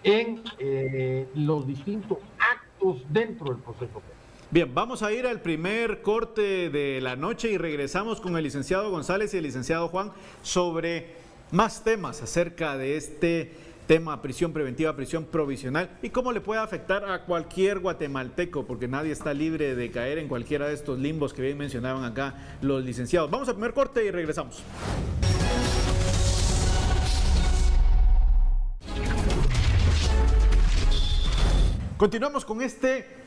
en 0.02 0.42
eh, 0.58 1.28
los 1.34 1.66
distintos 1.66 2.18
actos 2.38 3.04
dentro 3.10 3.52
del 3.52 3.62
proceso 3.62 4.00
penal. 4.00 4.20
Bien, 4.50 4.74
vamos 4.74 5.02
a 5.02 5.12
ir 5.12 5.26
al 5.26 5.40
primer 5.40 6.02
corte 6.02 6.70
de 6.70 7.00
la 7.00 7.14
noche 7.14 7.52
y 7.52 7.58
regresamos 7.58 8.20
con 8.20 8.36
el 8.36 8.42
licenciado 8.42 8.90
González 8.90 9.32
y 9.34 9.36
el 9.36 9.44
licenciado 9.44 9.88
Juan 9.88 10.12
sobre 10.42 11.14
más 11.52 11.84
temas 11.84 12.22
acerca 12.22 12.76
de 12.76 12.96
este 12.96 13.52
tema 13.90 14.22
prisión 14.22 14.52
preventiva, 14.52 14.94
prisión 14.94 15.24
provisional 15.24 15.98
y 16.00 16.10
cómo 16.10 16.30
le 16.30 16.40
puede 16.40 16.60
afectar 16.60 17.04
a 17.10 17.24
cualquier 17.24 17.80
guatemalteco, 17.80 18.64
porque 18.64 18.86
nadie 18.86 19.10
está 19.10 19.34
libre 19.34 19.74
de 19.74 19.90
caer 19.90 20.18
en 20.18 20.28
cualquiera 20.28 20.68
de 20.68 20.74
estos 20.74 21.00
limbos 21.00 21.34
que 21.34 21.42
bien 21.42 21.58
mencionaban 21.58 22.04
acá 22.04 22.36
los 22.62 22.84
licenciados. 22.84 23.28
Vamos 23.32 23.48
al 23.48 23.56
primer 23.56 23.74
corte 23.74 24.04
y 24.04 24.12
regresamos. 24.12 24.62
Continuamos 31.96 32.44
con 32.44 32.62
este 32.62 33.19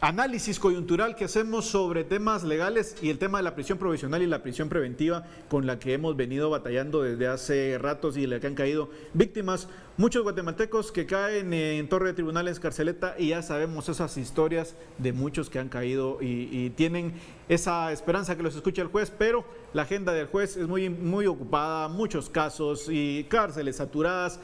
análisis 0.00 0.58
coyuntural 0.58 1.16
que 1.16 1.24
hacemos 1.24 1.66
sobre 1.66 2.04
temas 2.04 2.44
legales 2.44 2.96
y 3.02 3.10
el 3.10 3.18
tema 3.18 3.38
de 3.38 3.44
la 3.44 3.54
prisión 3.54 3.78
provisional 3.78 4.22
y 4.22 4.26
la 4.26 4.42
prisión 4.42 4.68
preventiva 4.68 5.24
con 5.48 5.66
la 5.66 5.78
que 5.78 5.94
hemos 5.94 6.16
venido 6.16 6.50
batallando 6.50 7.02
desde 7.02 7.26
hace 7.26 7.78
ratos 7.78 8.16
y 8.16 8.26
la 8.26 8.40
que 8.40 8.46
han 8.46 8.54
caído 8.54 8.90
víctimas. 9.14 9.68
Muchos 9.96 10.22
guatemaltecos 10.22 10.92
que 10.92 11.06
caen 11.06 11.54
en 11.54 11.88
torre 11.88 12.08
de 12.08 12.14
tribunales, 12.14 12.60
carceleta 12.60 13.14
y 13.18 13.28
ya 13.28 13.40
sabemos 13.40 13.88
esas 13.88 14.16
historias 14.18 14.74
de 14.98 15.12
muchos 15.12 15.48
que 15.48 15.58
han 15.58 15.70
caído 15.70 16.18
y, 16.20 16.70
tienen 16.76 17.14
esa 17.48 17.92
esperanza 17.92 18.36
que 18.36 18.42
los 18.42 18.56
escuche 18.56 18.82
el 18.82 18.88
juez, 18.88 19.10
pero 19.16 19.44
la 19.72 19.82
agenda 19.82 20.12
del 20.12 20.26
juez 20.26 20.56
es 20.56 20.68
muy, 20.68 20.90
muy 20.90 21.26
ocupada, 21.26 21.88
muchos 21.88 22.28
casos 22.28 22.88
y 22.90 23.24
cárceles 23.30 23.76
saturadas 23.76 24.40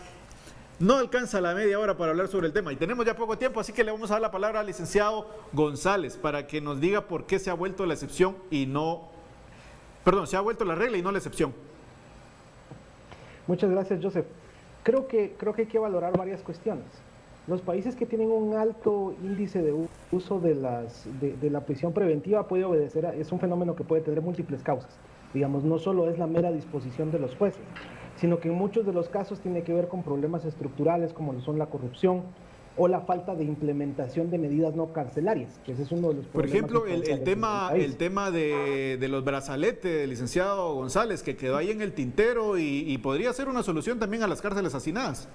no 0.82 0.96
alcanza 0.96 1.40
la 1.40 1.54
media 1.54 1.78
hora 1.78 1.96
para 1.96 2.10
hablar 2.10 2.26
sobre 2.26 2.48
el 2.48 2.52
tema 2.52 2.72
y 2.72 2.76
tenemos 2.76 3.06
ya 3.06 3.14
poco 3.14 3.38
tiempo, 3.38 3.60
así 3.60 3.72
que 3.72 3.84
le 3.84 3.92
vamos 3.92 4.10
a 4.10 4.14
dar 4.14 4.22
la 4.22 4.32
palabra 4.32 4.58
al 4.58 4.66
licenciado 4.66 5.28
González 5.52 6.16
para 6.16 6.48
que 6.48 6.60
nos 6.60 6.80
diga 6.80 7.02
por 7.02 7.24
qué 7.24 7.38
se 7.38 7.50
ha 7.50 7.54
vuelto 7.54 7.86
la 7.86 7.94
excepción 7.94 8.34
y 8.50 8.66
no, 8.66 9.02
perdón, 10.04 10.26
se 10.26 10.36
ha 10.36 10.40
vuelto 10.40 10.64
la 10.64 10.74
regla 10.74 10.98
y 10.98 11.02
no 11.02 11.12
la 11.12 11.18
excepción. 11.18 11.54
Muchas 13.46 13.70
gracias, 13.70 14.00
Joseph. 14.02 14.26
Creo 14.82 15.06
que, 15.06 15.36
creo 15.38 15.52
que 15.52 15.62
hay 15.62 15.68
que 15.68 15.78
valorar 15.78 16.18
varias 16.18 16.42
cuestiones. 16.42 16.86
Los 17.46 17.60
países 17.60 17.94
que 17.94 18.04
tienen 18.04 18.32
un 18.32 18.56
alto 18.56 19.14
índice 19.22 19.62
de 19.62 19.86
uso 20.10 20.40
de, 20.40 20.56
las, 20.56 21.06
de, 21.20 21.48
la 21.48 21.60
prisión 21.60 21.92
preventiva 21.92 22.48
puede 22.48 22.64
obedecer, 22.64 23.06
a, 23.06 23.14
es 23.14 23.30
un 23.30 23.38
fenómeno 23.38 23.76
que 23.76 23.84
puede 23.84 24.02
tener 24.02 24.20
múltiples 24.20 24.64
causas. 24.64 24.90
Digamos, 25.32 25.62
no 25.62 25.78
solo 25.78 26.10
es 26.10 26.18
la 26.18 26.26
mera 26.26 26.50
disposición 26.50 27.12
de 27.12 27.20
los 27.20 27.36
jueces, 27.36 27.62
sino 28.22 28.38
que 28.38 28.46
en 28.46 28.54
muchos 28.54 28.86
de 28.86 28.92
los 28.92 29.08
casos 29.08 29.40
tiene 29.40 29.64
que 29.64 29.74
ver 29.74 29.88
con 29.88 30.04
problemas 30.04 30.44
estructurales 30.44 31.12
como 31.12 31.38
son 31.40 31.58
la 31.58 31.66
corrupción 31.66 32.22
o 32.76 32.86
la 32.86 33.00
falta 33.00 33.34
de 33.34 33.42
implementación 33.42 34.30
de 34.30 34.38
medidas 34.38 34.76
no 34.76 34.92
carcelarias, 34.92 35.58
que 35.66 35.72
ese 35.72 35.82
es 35.82 35.90
uno 35.90 36.10
de 36.10 36.14
los 36.14 36.26
Por 36.26 36.46
ejemplo, 36.46 36.86
el, 36.86 37.02
tema, 37.24 37.72
el 37.74 37.96
tema 37.96 38.30
de, 38.30 38.96
los 39.10 39.24
brazaletes, 39.24 40.08
licenciado 40.08 40.72
González, 40.72 41.24
que 41.24 41.36
quedó 41.36 41.56
ahí 41.56 41.72
en 41.72 41.82
el 41.82 41.94
tintero 41.94 42.58
y, 42.58 42.84
y 42.86 42.96
podría 42.98 43.32
ser 43.32 43.48
una 43.48 43.64
solución 43.64 43.98
también 43.98 44.22
a 44.22 44.28
las 44.28 44.40
cárceles 44.40 44.72
hacinadas. 44.76 45.28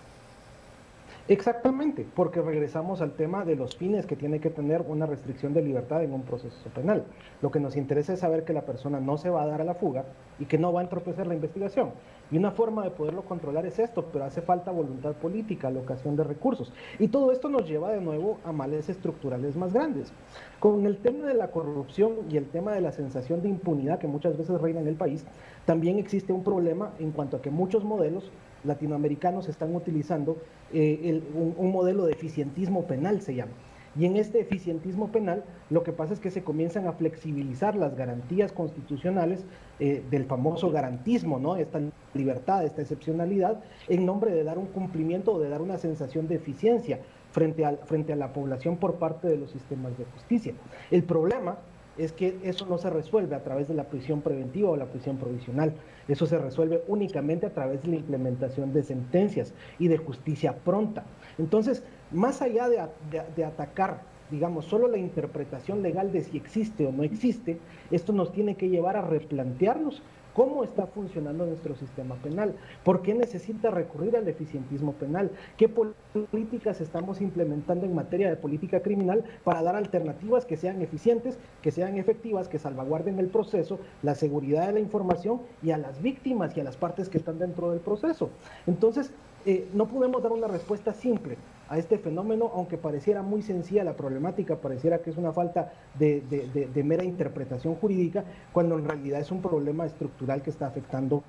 Exactamente, 1.29 2.07
porque 2.15 2.41
regresamos 2.41 3.01
al 3.01 3.11
tema 3.11 3.43
de 3.43 3.57
los 3.57 3.75
fines 3.75 4.05
que 4.05 4.15
tiene 4.15 4.39
que 4.39 4.49
tener 4.49 4.85
una 4.87 5.05
restricción 5.05 5.53
de 5.53 5.61
libertad 5.61 6.01
en 6.01 6.13
un 6.13 6.21
proceso 6.21 6.69
penal. 6.69 7.03
Lo 7.41 7.51
que 7.51 7.59
nos 7.59 7.75
interesa 7.75 8.13
es 8.13 8.21
saber 8.21 8.45
que 8.45 8.53
la 8.53 8.61
persona 8.61 9.01
no 9.01 9.17
se 9.17 9.29
va 9.29 9.43
a 9.43 9.45
dar 9.45 9.59
a 9.59 9.65
la 9.65 9.73
fuga 9.73 10.05
y 10.39 10.45
que 10.45 10.57
no 10.57 10.71
va 10.71 10.79
a 10.79 10.83
entorpecer 10.83 11.27
la 11.27 11.35
investigación. 11.35 11.91
Y 12.31 12.37
una 12.37 12.51
forma 12.51 12.81
de 12.85 12.91
poderlo 12.91 13.23
controlar 13.23 13.65
es 13.65 13.77
esto, 13.77 14.05
pero 14.05 14.23
hace 14.23 14.41
falta 14.41 14.71
voluntad 14.71 15.15
política, 15.15 15.67
alocación 15.67 16.15
de 16.15 16.23
recursos. 16.23 16.71
Y 16.97 17.09
todo 17.09 17.33
esto 17.33 17.49
nos 17.49 17.67
lleva 17.67 17.91
de 17.91 17.99
nuevo 17.99 18.37
a 18.45 18.53
males 18.53 18.87
estructurales 18.87 19.57
más 19.57 19.73
grandes. 19.73 20.13
Con 20.61 20.85
el 20.85 20.97
tema 20.99 21.25
de 21.27 21.33
la 21.33 21.51
corrupción 21.51 22.19
y 22.29 22.37
el 22.37 22.47
tema 22.47 22.71
de 22.71 22.79
la 22.79 22.93
sensación 22.93 23.41
de 23.41 23.49
impunidad 23.49 23.99
que 23.99 24.07
muchas 24.07 24.37
veces 24.37 24.61
reina 24.61 24.79
en 24.79 24.87
el 24.87 24.95
país, 24.95 25.25
también 25.65 25.99
existe 25.99 26.31
un 26.31 26.45
problema 26.45 26.93
en 26.99 27.11
cuanto 27.11 27.35
a 27.35 27.41
que 27.41 27.49
muchos 27.49 27.83
modelos 27.83 28.31
latinoamericanos 28.63 29.49
están 29.49 29.75
utilizando 29.75 30.37
eh, 30.73 31.21
un, 31.33 31.71
modelo 31.71 32.05
de 32.05 32.13
eficientismo 32.13 32.85
penal, 32.85 33.21
se 33.21 33.35
llama. 33.35 33.51
Y 33.97 34.05
en 34.05 34.15
este 34.15 34.39
eficientismo 34.39 35.11
penal 35.11 35.43
lo 35.71 35.83
que 35.83 35.91
pasa 35.91 36.13
es 36.13 36.19
que 36.19 36.29
se 36.29 36.43
comienzan 36.43 36.87
a 36.87 36.93
flexibilizar 36.93 37.75
las 37.75 37.95
garantías 37.95 38.51
constitucionales 38.51 39.43
eh, 39.79 40.03
del 40.11 40.25
famoso 40.25 40.69
garantismo, 40.69 41.39
¿no? 41.39 41.55
Esta 41.55 41.81
libertad, 42.13 42.63
esta 42.63 42.81
excepcionalidad, 42.81 43.59
en 43.87 44.05
nombre 44.05 44.31
de 44.31 44.43
dar 44.43 44.59
un 44.59 44.67
cumplimiento 44.67 45.33
o 45.33 45.39
de 45.39 45.49
dar 45.49 45.61
una 45.61 45.77
sensación 45.77 46.27
de 46.27 46.35
eficiencia 46.35 46.99
frente 47.31 47.65
a, 47.65 47.75
frente 47.85 48.13
a 48.13 48.15
la 48.15 48.33
población 48.33 48.77
por 48.77 48.95
parte 48.95 49.27
de 49.27 49.37
los 49.37 49.51
sistemas 49.51 49.97
de 49.97 50.05
justicia. 50.05 50.53
El 50.91 51.03
problema 51.03 51.57
es 51.97 52.11
que 52.11 52.37
eso 52.43 52.65
no 52.65 52.77
se 52.77 52.89
resuelve 52.89 53.35
a 53.35 53.43
través 53.43 53.67
de 53.67 53.73
la 53.73 53.85
prisión 53.85 54.21
preventiva 54.21 54.69
o 54.69 54.75
la 54.75 54.85
prisión 54.85 55.17
provisional. 55.17 55.73
Eso 56.07 56.25
se 56.25 56.37
resuelve 56.37 56.83
únicamente 56.87 57.45
a 57.45 57.53
través 57.53 57.81
de 57.81 57.89
la 57.89 57.95
implementación 57.95 58.73
de 58.73 58.83
sentencias 58.83 59.53
y 59.79 59.87
de 59.87 59.97
justicia 59.97 60.55
pronta. 60.55 61.03
Entonces, 61.37 61.83
más 62.11 62.41
allá 62.41 62.69
de, 62.69 63.43
atacar, 63.43 64.01
digamos, 64.31 64.65
solo 64.65 64.87
la 64.87 64.97
interpretación 64.97 65.81
legal 65.81 66.11
de 66.11 66.21
si 66.21 66.37
existe 66.37 66.85
o 66.85 66.91
no 66.91 67.03
existe, 67.03 67.59
esto 67.91 68.13
nos 68.13 68.31
tiene 68.31 68.55
que 68.55 68.69
llevar 68.69 68.95
a 68.95 69.01
replantearnos 69.01 70.01
cómo 70.37 70.63
está 70.63 70.85
funcionando 70.85 71.47
nuestro 71.47 71.75
sistema 71.75 72.13
penal, 72.17 72.53
por 72.83 73.01
qué 73.01 73.15
necesita 73.15 73.71
recurrir 73.71 74.15
al 74.15 74.27
eficientismo 74.27 74.93
penal, 74.93 75.31
qué 75.57 75.67
políticas 75.67 76.79
estamos 76.79 77.21
implementando 77.21 77.87
en 77.87 77.95
materia 77.95 78.29
de 78.29 78.35
política 78.35 78.81
criminal 78.81 79.23
para 79.43 79.63
dar 79.63 79.75
alternativas 79.75 80.45
que 80.45 80.55
sean 80.55 80.79
eficientes, 80.83 81.39
que 81.63 81.71
sean 81.71 81.97
efectivas, 81.97 82.47
que 82.47 82.59
salvaguarden 82.59 83.17
el 83.17 83.29
proceso, 83.29 83.79
la 84.03 84.13
seguridad 84.13 84.67
de 84.67 84.73
la 84.73 84.79
información 84.79 85.41
y 85.63 85.71
a 85.71 85.79
las 85.79 86.03
víctimas 86.03 86.55
y 86.55 86.59
a 86.59 86.63
las 86.63 86.77
partes 86.77 87.09
que 87.09 87.17
están 87.17 87.39
dentro 87.39 87.71
del 87.71 87.79
proceso. 87.79 88.29
Entonces, 88.67 89.11
eh, 89.47 89.67
no 89.73 89.87
podemos 89.87 90.21
dar 90.21 90.33
una 90.33 90.47
respuesta 90.47 90.93
simple 90.93 91.37
a 91.69 91.77
este 91.77 91.97
fenómeno, 91.97 92.51
aunque 92.53 92.77
pareciera 92.77 93.21
muy 93.21 93.41
sencilla 93.41 93.83
la 93.83 93.95
problemática, 93.95 94.57
pareciera 94.57 94.99
que 94.99 95.09
es 95.09 95.17
una 95.17 95.33
falta 95.33 95.73
de, 95.97 96.83
mera 96.83 97.03
interpretación 97.03 97.75
jurídica, 97.75 98.23
cuando 98.53 98.77
en 98.77 98.85
realidad 98.85 99.19
es 99.19 99.31
un 99.31 99.41
problema 99.41 99.85
estructural 99.85 100.41
que 100.41 100.49
está 100.49 100.67
afectando 100.67 101.23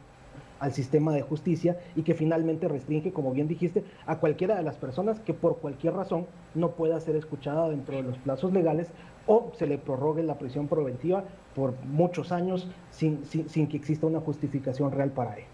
al 0.61 0.73
sistema 0.73 1.13
de 1.13 1.23
justicia 1.23 1.79
y 1.95 2.03
que 2.03 2.15
finalmente 2.15 2.67
restringe, 2.67 3.13
como 3.13 3.33
bien 3.33 3.47
dijiste, 3.47 3.85
a 4.07 4.19
cualquiera 4.19 4.57
de 4.57 4.63
las 4.63 4.77
personas 4.77 5.21
que 5.21 5.35
por 5.35 5.59
cualquier 5.59 5.95
razón 5.95 6.27
no 6.55 6.73
pueda 6.73 6.99
ser 7.01 7.17
escuchada 7.17 7.69
dentro 7.69 7.97
de 7.97 8.03
los 8.03 8.19
plazos 8.19 8.53
legales 8.53 8.89
o 9.27 9.53
se 9.55 9.67
le 9.67 9.79
prorrogue 9.79 10.23
la 10.23 10.39
prisión 10.39 10.67
preventiva 10.67 11.25
por 11.55 11.75
muchos 11.85 12.33
años 12.33 12.69
sin, 12.91 13.19
que 13.23 13.77
exista 13.77 14.07
una 14.07 14.21
justificación 14.21 14.91
real 14.91 15.11
para 15.11 15.37
ello. 15.37 15.47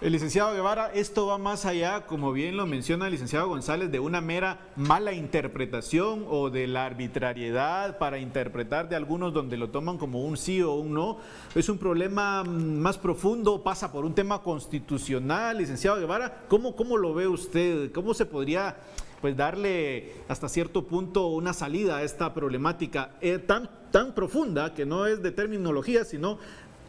El 0.00 0.12
licenciado 0.12 0.52
Guevara, 0.54 0.92
esto 0.92 1.26
va 1.26 1.38
más 1.38 1.64
allá, 1.64 2.06
como 2.06 2.32
bien 2.32 2.56
lo 2.56 2.66
menciona 2.66 3.06
el 3.06 3.12
licenciado 3.12 3.48
González, 3.48 3.90
de 3.90 4.00
una 4.00 4.20
mera 4.20 4.58
mala 4.76 5.12
interpretación 5.12 6.26
o 6.28 6.50
de 6.50 6.66
la 6.66 6.84
arbitrariedad 6.86 7.98
para 7.98 8.18
interpretar 8.18 8.88
de 8.88 8.96
algunos 8.96 9.32
donde 9.32 9.56
lo 9.56 9.70
toman 9.70 9.98
como 9.98 10.24
un 10.24 10.36
sí 10.36 10.62
o 10.62 10.74
un 10.74 10.94
no. 10.94 11.18
Es 11.54 11.68
un 11.68 11.78
problema 11.78 12.44
mm, 12.44 12.78
más 12.78 12.98
profundo, 12.98 13.62
pasa 13.62 13.90
por 13.90 14.04
un 14.04 14.14
tema 14.14 14.42
constitucional, 14.42 15.58
licenciado 15.58 15.98
Guevara. 15.98 16.44
¿Cómo, 16.48 16.76
cómo 16.76 16.96
lo 16.96 17.14
ve 17.14 17.26
usted? 17.26 17.92
¿Cómo 17.92 18.14
se 18.14 18.26
podría 18.26 18.76
pues 19.20 19.36
darle 19.36 20.12
hasta 20.28 20.48
cierto 20.48 20.84
punto 20.84 21.28
una 21.28 21.52
salida 21.52 21.96
a 21.96 22.02
esta 22.02 22.34
problemática 22.34 23.12
eh, 23.20 23.38
tan, 23.38 23.70
tan 23.90 24.14
profunda, 24.14 24.74
que 24.74 24.84
no 24.84 25.06
es 25.06 25.22
de 25.22 25.32
terminología, 25.32 26.04
sino 26.04 26.38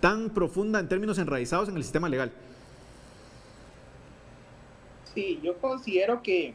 tan 0.01 0.29
profunda 0.29 0.79
en 0.79 0.88
términos 0.88 1.17
enraizados 1.17 1.69
en 1.69 1.77
el 1.77 1.83
sistema 1.83 2.10
legal. 2.10 2.31
Sí, 5.17 5.39
yo 5.41 5.58
considero 5.58 6.21
que 6.21 6.53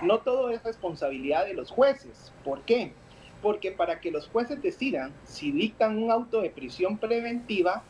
no 0.00 0.20
todo 0.20 0.48
es 0.48 0.62
responsabilidad 0.62 1.44
de 1.44 1.52
los 1.52 1.70
jueces. 1.70 2.32
¿Por 2.42 2.62
qué? 2.62 2.94
Porque 3.42 3.70
para 3.70 4.00
que 4.00 4.10
los 4.10 4.28
jueces 4.28 4.62
decidan 4.62 5.12
si 5.24 5.52
dictan 5.52 6.02
un 6.02 6.10
auto 6.10 6.40
de 6.40 6.48
prisión 6.48 6.96
preventiva, 6.96 7.82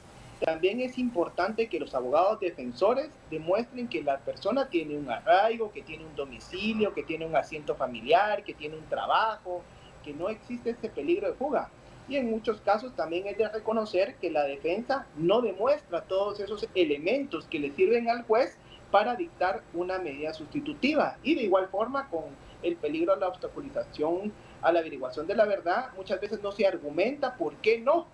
también 0.44 0.80
es 0.80 0.98
importante 0.98 1.68
que 1.68 1.78
los 1.78 1.94
abogados 1.94 2.40
defensores 2.40 3.10
demuestren 3.30 3.86
que 3.86 4.02
la 4.02 4.18
persona 4.18 4.68
tiene 4.68 4.96
un 4.96 5.08
arraigo, 5.08 5.70
que 5.70 5.82
tiene 5.82 6.04
un 6.04 6.16
domicilio, 6.16 6.92
que 6.94 7.04
tiene 7.04 7.24
un 7.24 7.36
asiento 7.36 7.76
familiar, 7.76 8.42
que 8.42 8.54
tiene 8.54 8.76
un 8.76 8.86
trabajo, 8.86 9.62
que 10.02 10.12
no 10.12 10.30
existe 10.30 10.70
este 10.70 10.88
peligro 10.88 11.28
de 11.28 11.34
fuga. 11.34 11.70
Y 12.08 12.16
en 12.16 12.28
muchos 12.28 12.60
casos 12.62 12.96
también 12.96 13.28
es 13.28 13.38
de 13.38 13.48
reconocer 13.48 14.16
que 14.16 14.32
la 14.32 14.42
defensa 14.42 15.06
no 15.14 15.42
demuestra 15.42 16.00
todos 16.00 16.40
esos 16.40 16.66
elementos 16.74 17.46
que 17.46 17.60
le 17.60 17.70
sirven 17.70 18.10
al 18.10 18.24
juez 18.24 18.58
para 18.90 19.14
dictar 19.16 19.62
una 19.74 19.98
medida 19.98 20.32
sustitutiva. 20.32 21.16
Y 21.22 21.34
de 21.34 21.42
igual 21.42 21.68
forma, 21.68 22.08
con 22.08 22.24
el 22.62 22.76
peligro 22.76 23.14
de 23.14 23.20
la 23.20 23.28
obstaculización 23.28 24.32
a 24.62 24.72
la 24.72 24.80
averiguación 24.80 25.26
de 25.26 25.34
la 25.34 25.44
verdad, 25.44 25.90
muchas 25.96 26.20
veces 26.20 26.42
no 26.42 26.52
se 26.52 26.66
argumenta 26.66 27.36
por 27.36 27.54
qué 27.56 27.80
no. 27.80 28.06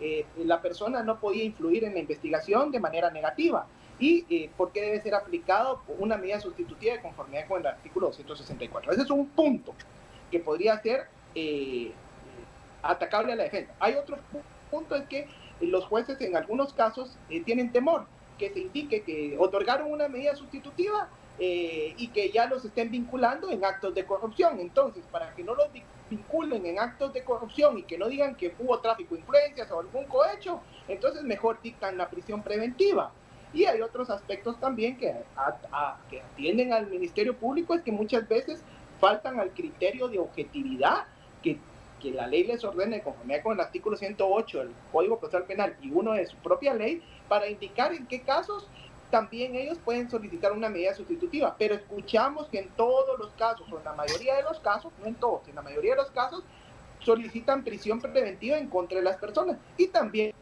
Eh, 0.00 0.26
la 0.38 0.60
persona 0.60 1.02
no 1.02 1.20
podía 1.20 1.44
influir 1.44 1.84
en 1.84 1.94
la 1.94 2.00
investigación 2.00 2.70
de 2.72 2.80
manera 2.80 3.10
negativa 3.10 3.66
y 4.00 4.26
eh, 4.28 4.50
por 4.56 4.72
qué 4.72 4.82
debe 4.82 5.00
ser 5.00 5.14
aplicado 5.14 5.82
una 5.98 6.16
medida 6.16 6.40
sustitutiva 6.40 6.94
de 6.94 7.00
conformidad 7.00 7.46
con 7.46 7.60
el 7.60 7.66
artículo 7.66 8.08
264. 8.08 8.92
Ese 8.92 9.02
es 9.02 9.10
un 9.10 9.28
punto 9.28 9.72
que 10.32 10.40
podría 10.40 10.80
ser 10.80 11.06
eh, 11.34 11.92
atacable 12.82 13.32
a 13.32 13.36
la 13.36 13.44
defensa. 13.44 13.72
Hay 13.78 13.94
otro 13.94 14.18
punto, 14.70 14.96
es 14.96 15.06
que 15.06 15.28
los 15.60 15.84
jueces 15.84 16.20
en 16.20 16.36
algunos 16.36 16.74
casos 16.74 17.16
tienen 17.44 17.70
temor 17.70 18.06
que 18.38 18.50
se 18.50 18.60
indique 18.60 19.02
que 19.02 19.36
otorgaron 19.38 19.90
una 19.90 20.08
medida 20.08 20.34
sustitutiva 20.34 21.08
eh, 21.38 21.94
y 21.96 22.08
que 22.08 22.30
ya 22.30 22.46
los 22.46 22.64
estén 22.64 22.90
vinculando 22.90 23.50
en 23.50 23.64
actos 23.64 23.94
de 23.94 24.04
corrupción. 24.04 24.60
Entonces, 24.60 25.04
para 25.10 25.34
que 25.34 25.42
no 25.42 25.54
los 25.54 25.68
vinculen 26.08 26.64
en 26.66 26.78
actos 26.78 27.12
de 27.12 27.24
corrupción 27.24 27.78
y 27.78 27.82
que 27.82 27.98
no 27.98 28.08
digan 28.08 28.36
que 28.36 28.54
hubo 28.58 28.78
tráfico 28.80 29.14
de 29.14 29.20
influencias 29.20 29.70
o 29.70 29.80
algún 29.80 30.04
cohecho, 30.04 30.60
entonces 30.86 31.22
mejor 31.24 31.60
dictan 31.62 31.98
la 31.98 32.08
prisión 32.08 32.42
preventiva. 32.42 33.12
Y 33.52 33.64
hay 33.66 33.80
otros 33.80 34.10
aspectos 34.10 34.58
también 34.58 34.96
que, 34.96 35.14
que 36.10 36.20
atienden 36.20 36.72
al 36.72 36.88
Ministerio 36.88 37.36
Público, 37.36 37.74
es 37.74 37.82
que 37.82 37.92
muchas 37.92 38.28
veces 38.28 38.62
faltan 39.00 39.38
al 39.38 39.50
criterio 39.50 40.08
de 40.08 40.18
objetividad 40.18 41.06
que, 41.42 41.58
que 42.04 42.10
la 42.10 42.26
ley 42.26 42.44
les 42.44 42.62
ordene 42.62 43.02
conforme 43.02 43.40
con 43.40 43.54
el 43.54 43.60
artículo 43.60 43.96
108 43.96 44.58
del 44.58 44.70
Código 44.92 45.18
Procesal 45.18 45.44
Penal 45.44 45.74
y 45.80 45.90
uno 45.90 46.12
de 46.12 46.26
su 46.26 46.36
propia 46.36 46.74
ley 46.74 47.02
para 47.28 47.48
indicar 47.48 47.94
en 47.94 48.06
qué 48.06 48.20
casos 48.20 48.68
también 49.10 49.54
ellos 49.54 49.78
pueden 49.82 50.10
solicitar 50.10 50.52
una 50.52 50.68
medida 50.68 50.94
sustitutiva. 50.94 51.54
Pero 51.58 51.74
escuchamos 51.74 52.48
que 52.48 52.58
en 52.58 52.68
todos 52.70 53.18
los 53.18 53.30
casos, 53.38 53.66
o 53.72 53.78
en 53.78 53.84
la 53.84 53.94
mayoría 53.94 54.36
de 54.36 54.42
los 54.42 54.60
casos, 54.60 54.92
no 55.00 55.06
en 55.06 55.14
todos, 55.14 55.48
en 55.48 55.54
la 55.54 55.62
mayoría 55.62 55.92
de 55.92 56.02
los 56.02 56.10
casos, 56.10 56.42
solicitan 56.98 57.64
prisión 57.64 58.00
preventiva 58.00 58.58
en 58.58 58.68
contra 58.68 58.98
de 58.98 59.04
las 59.04 59.16
personas. 59.16 59.56
Y 59.78 59.86
también, 59.86 60.34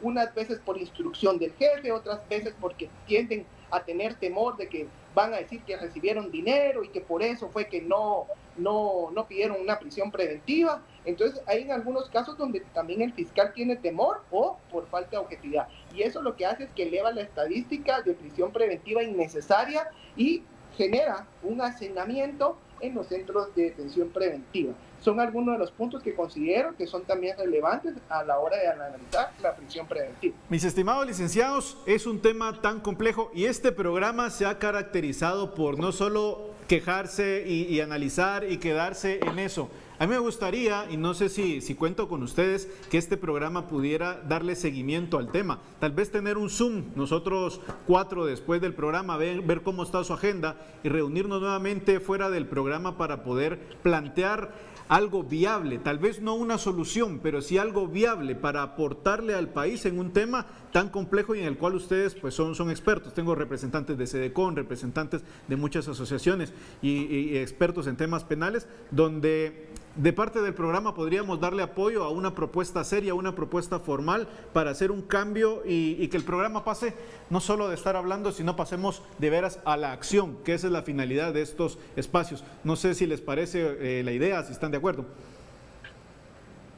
unas 0.00 0.34
veces 0.34 0.58
por 0.60 0.78
instrucción 0.78 1.38
del 1.38 1.52
jefe, 1.54 1.92
otras 1.92 2.26
veces 2.28 2.54
porque 2.60 2.88
tienden 3.06 3.46
a 3.70 3.80
tener 3.80 4.14
temor 4.14 4.56
de 4.56 4.68
que 4.68 4.86
van 5.14 5.34
a 5.34 5.38
decir 5.38 5.62
que 5.62 5.76
recibieron 5.76 6.30
dinero 6.30 6.84
y 6.84 6.88
que 6.88 7.00
por 7.00 7.22
eso 7.22 7.48
fue 7.48 7.68
que 7.68 7.80
no, 7.80 8.26
no, 8.56 9.10
no 9.12 9.26
pidieron 9.26 9.60
una 9.60 9.78
prisión 9.78 10.10
preventiva. 10.10 10.82
Entonces 11.04 11.40
hay 11.46 11.62
en 11.62 11.72
algunos 11.72 12.08
casos 12.10 12.36
donde 12.38 12.60
también 12.72 13.02
el 13.02 13.12
fiscal 13.12 13.52
tiene 13.54 13.76
temor 13.76 14.22
o 14.30 14.58
por 14.70 14.86
falta 14.88 15.12
de 15.12 15.16
objetividad. 15.18 15.68
Y 15.94 16.02
eso 16.02 16.22
lo 16.22 16.36
que 16.36 16.46
hace 16.46 16.64
es 16.64 16.70
que 16.70 16.84
eleva 16.84 17.12
la 17.12 17.22
estadística 17.22 18.02
de 18.02 18.14
prisión 18.14 18.52
preventiva 18.52 19.02
innecesaria 19.02 19.88
y 20.16 20.42
genera 20.76 21.26
un 21.42 21.60
hacinamiento 21.60 22.56
en 22.80 22.94
los 22.94 23.06
centros 23.06 23.54
de 23.54 23.64
detención 23.64 24.08
preventiva. 24.10 24.74
Son 25.00 25.20
algunos 25.20 25.54
de 25.54 25.58
los 25.58 25.70
puntos 25.70 26.02
que 26.02 26.14
considero 26.14 26.74
que 26.76 26.86
son 26.86 27.04
también 27.04 27.36
relevantes 27.36 27.94
a 28.08 28.24
la 28.24 28.38
hora 28.38 28.56
de 28.56 28.68
analizar 28.68 29.32
la 29.42 29.54
prisión 29.54 29.86
preventiva. 29.86 30.34
Mis 30.48 30.64
estimados 30.64 31.06
licenciados, 31.06 31.78
es 31.86 32.06
un 32.06 32.20
tema 32.20 32.60
tan 32.62 32.80
complejo 32.80 33.30
y 33.34 33.44
este 33.44 33.70
programa 33.70 34.30
se 34.30 34.46
ha 34.46 34.58
caracterizado 34.58 35.54
por 35.54 35.78
no 35.78 35.92
solo 35.92 36.54
quejarse 36.68 37.44
y, 37.46 37.64
y 37.64 37.80
analizar 37.80 38.50
y 38.50 38.58
quedarse 38.58 39.20
en 39.22 39.38
eso, 39.38 39.68
a 39.98 40.06
mí 40.06 40.10
me 40.10 40.18
gustaría, 40.18 40.90
y 40.90 40.96
no 40.96 41.14
sé 41.14 41.28
si, 41.28 41.60
si 41.60 41.74
cuento 41.74 42.08
con 42.08 42.22
ustedes, 42.22 42.68
que 42.90 42.98
este 42.98 43.16
programa 43.16 43.68
pudiera 43.68 44.20
darle 44.28 44.56
seguimiento 44.56 45.18
al 45.18 45.30
tema. 45.30 45.60
Tal 45.78 45.92
vez 45.92 46.10
tener 46.10 46.36
un 46.36 46.50
Zoom, 46.50 46.86
nosotros 46.96 47.60
cuatro 47.86 48.26
después 48.26 48.60
del 48.60 48.74
programa, 48.74 49.16
ver, 49.16 49.42
ver 49.42 49.62
cómo 49.62 49.84
está 49.84 50.02
su 50.02 50.12
agenda 50.12 50.56
y 50.82 50.88
reunirnos 50.88 51.40
nuevamente 51.40 52.00
fuera 52.00 52.28
del 52.28 52.46
programa 52.46 52.98
para 52.98 53.22
poder 53.22 53.60
plantear 53.82 54.74
algo 54.88 55.22
viable, 55.22 55.78
tal 55.78 55.98
vez 55.98 56.20
no 56.20 56.34
una 56.34 56.58
solución, 56.58 57.20
pero 57.22 57.40
sí 57.40 57.56
algo 57.56 57.88
viable 57.88 58.34
para 58.34 58.62
aportarle 58.62 59.34
al 59.34 59.48
país 59.48 59.86
en 59.86 59.98
un 59.98 60.12
tema 60.12 60.46
tan 60.72 60.90
complejo 60.90 61.34
y 61.34 61.40
en 61.40 61.46
el 61.46 61.56
cual 61.56 61.74
ustedes 61.74 62.14
pues 62.14 62.34
son, 62.34 62.54
son 62.54 62.70
expertos. 62.70 63.14
Tengo 63.14 63.34
representantes 63.34 63.96
de 63.96 64.06
SEDECON, 64.06 64.56
representantes 64.56 65.22
de 65.48 65.56
muchas 65.56 65.88
asociaciones 65.88 66.52
y 66.82 67.36
expertos 67.38 67.86
en 67.86 67.96
temas 67.96 68.24
penales, 68.24 68.68
donde 68.90 69.68
de 69.96 70.12
parte 70.12 70.42
del 70.42 70.54
programa 70.54 70.94
podríamos 70.94 71.40
darle 71.40 71.62
apoyo 71.62 72.04
a 72.04 72.10
una 72.10 72.34
propuesta 72.34 72.82
seria, 72.84 73.14
una 73.14 73.34
propuesta 73.34 73.78
formal 73.78 74.26
para 74.52 74.70
hacer 74.70 74.90
un 74.90 75.02
cambio 75.02 75.62
y, 75.64 76.08
que 76.08 76.16
el 76.16 76.24
programa 76.24 76.64
pase 76.64 76.94
no 77.30 77.40
solo 77.40 77.68
de 77.68 77.74
estar 77.74 77.96
hablando, 77.96 78.32
sino 78.32 78.56
pasemos 78.56 79.02
de 79.18 79.30
veras 79.30 79.60
a 79.64 79.76
la 79.76 79.92
acción, 79.92 80.36
que 80.44 80.54
esa 80.54 80.66
es 80.66 80.72
la 80.72 80.82
finalidad 80.82 81.32
de 81.32 81.42
estos 81.42 81.78
espacios. 81.96 82.44
No 82.64 82.76
sé 82.76 82.94
si 82.94 83.06
les 83.06 83.20
parece 83.20 84.00
eh, 84.00 84.02
la 84.02 84.12
idea, 84.12 84.42
si 84.42 84.52
están 84.52 84.70
de 84.70 84.78
acuerdo. 84.78 85.04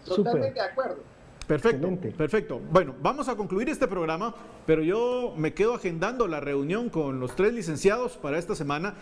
Totalmente 0.05 0.61
de 0.61 0.67
acuerdo. 0.67 1.17
Perfecto, 1.47 1.89
perfecto. 2.17 2.61
Bueno, 2.73 2.95
vamos 3.01 3.29
a 3.29 3.37
concluir 3.37 3.69
este 3.69 3.87
programa, 3.87 4.35
pero 4.67 4.83
yo 4.83 5.33
me 5.37 5.55
quedo 5.55 5.75
agendando 5.75 6.27
la 6.27 6.41
reunión 6.41 6.91
con 6.91 7.21
los 7.21 7.37
tres 7.37 7.55
licenciados 7.55 8.17
para 8.17 8.37
esta 8.37 8.57
semana 8.57 8.95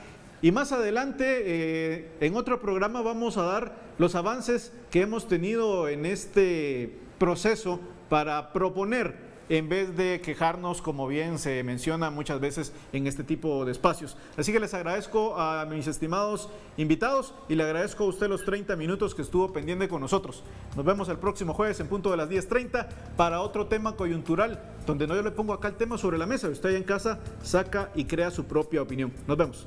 y 0.45 0.53
más 0.53 0.73
adelante, 0.73 1.25
eh, 1.27 2.11
en 2.21 2.37
otro 2.37 2.61
programa, 2.61 3.01
vamos 3.01 3.39
a 3.39 3.45
dar 3.45 3.77
los 3.97 4.15
avances 4.15 4.75
que 4.91 5.01
hemos 5.01 5.27
tenido 5.27 5.89
en 5.89 6.05
este 6.05 6.99
proceso 7.19 7.81
para 8.11 8.53
proponer 8.53 9.17
en 9.49 9.71
vez 9.71 9.97
de 9.97 10.21
quejarnos, 10.21 10.83
como 10.83 11.07
bien 11.09 11.39
se 11.39 11.63
menciona 11.63 12.11
muchas 12.11 12.41
veces 12.41 12.75
en 12.93 13.07
este 13.07 13.25
tipo 13.25 13.65
de 13.65 13.73
espacios. 13.73 14.19
Así 14.37 14.53
que 14.53 14.61
les 14.61 14.75
agradezco 14.75 15.35
a 15.41 15.65
mis 15.65 15.87
estimados 15.87 16.51
invitados 16.77 17.33
y 17.49 17.55
le 17.55 17.63
agradezco 17.63 18.05
a 18.05 18.09
usted 18.09 18.29
los 18.29 18.45
30 18.45 18.77
minutos 18.77 19.15
que 19.15 19.23
estuvo 19.23 19.51
pendiente 19.51 19.89
con 19.89 20.03
nosotros. 20.03 20.45
Nos 20.77 20.85
vemos 20.85 21.09
el 21.09 21.17
próximo 21.17 21.55
jueves 21.55 21.81
en 21.81 21.87
punto 21.87 22.11
de 22.11 22.19
las 22.19 22.29
10.30 22.29 22.87
para 23.17 23.41
otro 23.41 23.67
tema 23.69 23.97
coyuntural, 23.97 24.63
donde 24.85 25.07
no 25.07 25.15
yo 25.15 25.23
le 25.23 25.31
pongo 25.31 25.55
acá 25.55 25.69
el 25.69 25.77
tema 25.77 25.97
sobre 25.97 26.19
la 26.19 26.27
mesa, 26.27 26.51
usted 26.51 26.75
en 26.75 26.85
casa 26.85 27.21
saca 27.43 27.91
y 27.95 28.05
crea 28.05 28.31
su 28.31 28.45
propia 28.45 28.83
opinión. 28.83 29.11
Nos 29.27 29.39
vemos. 29.39 29.67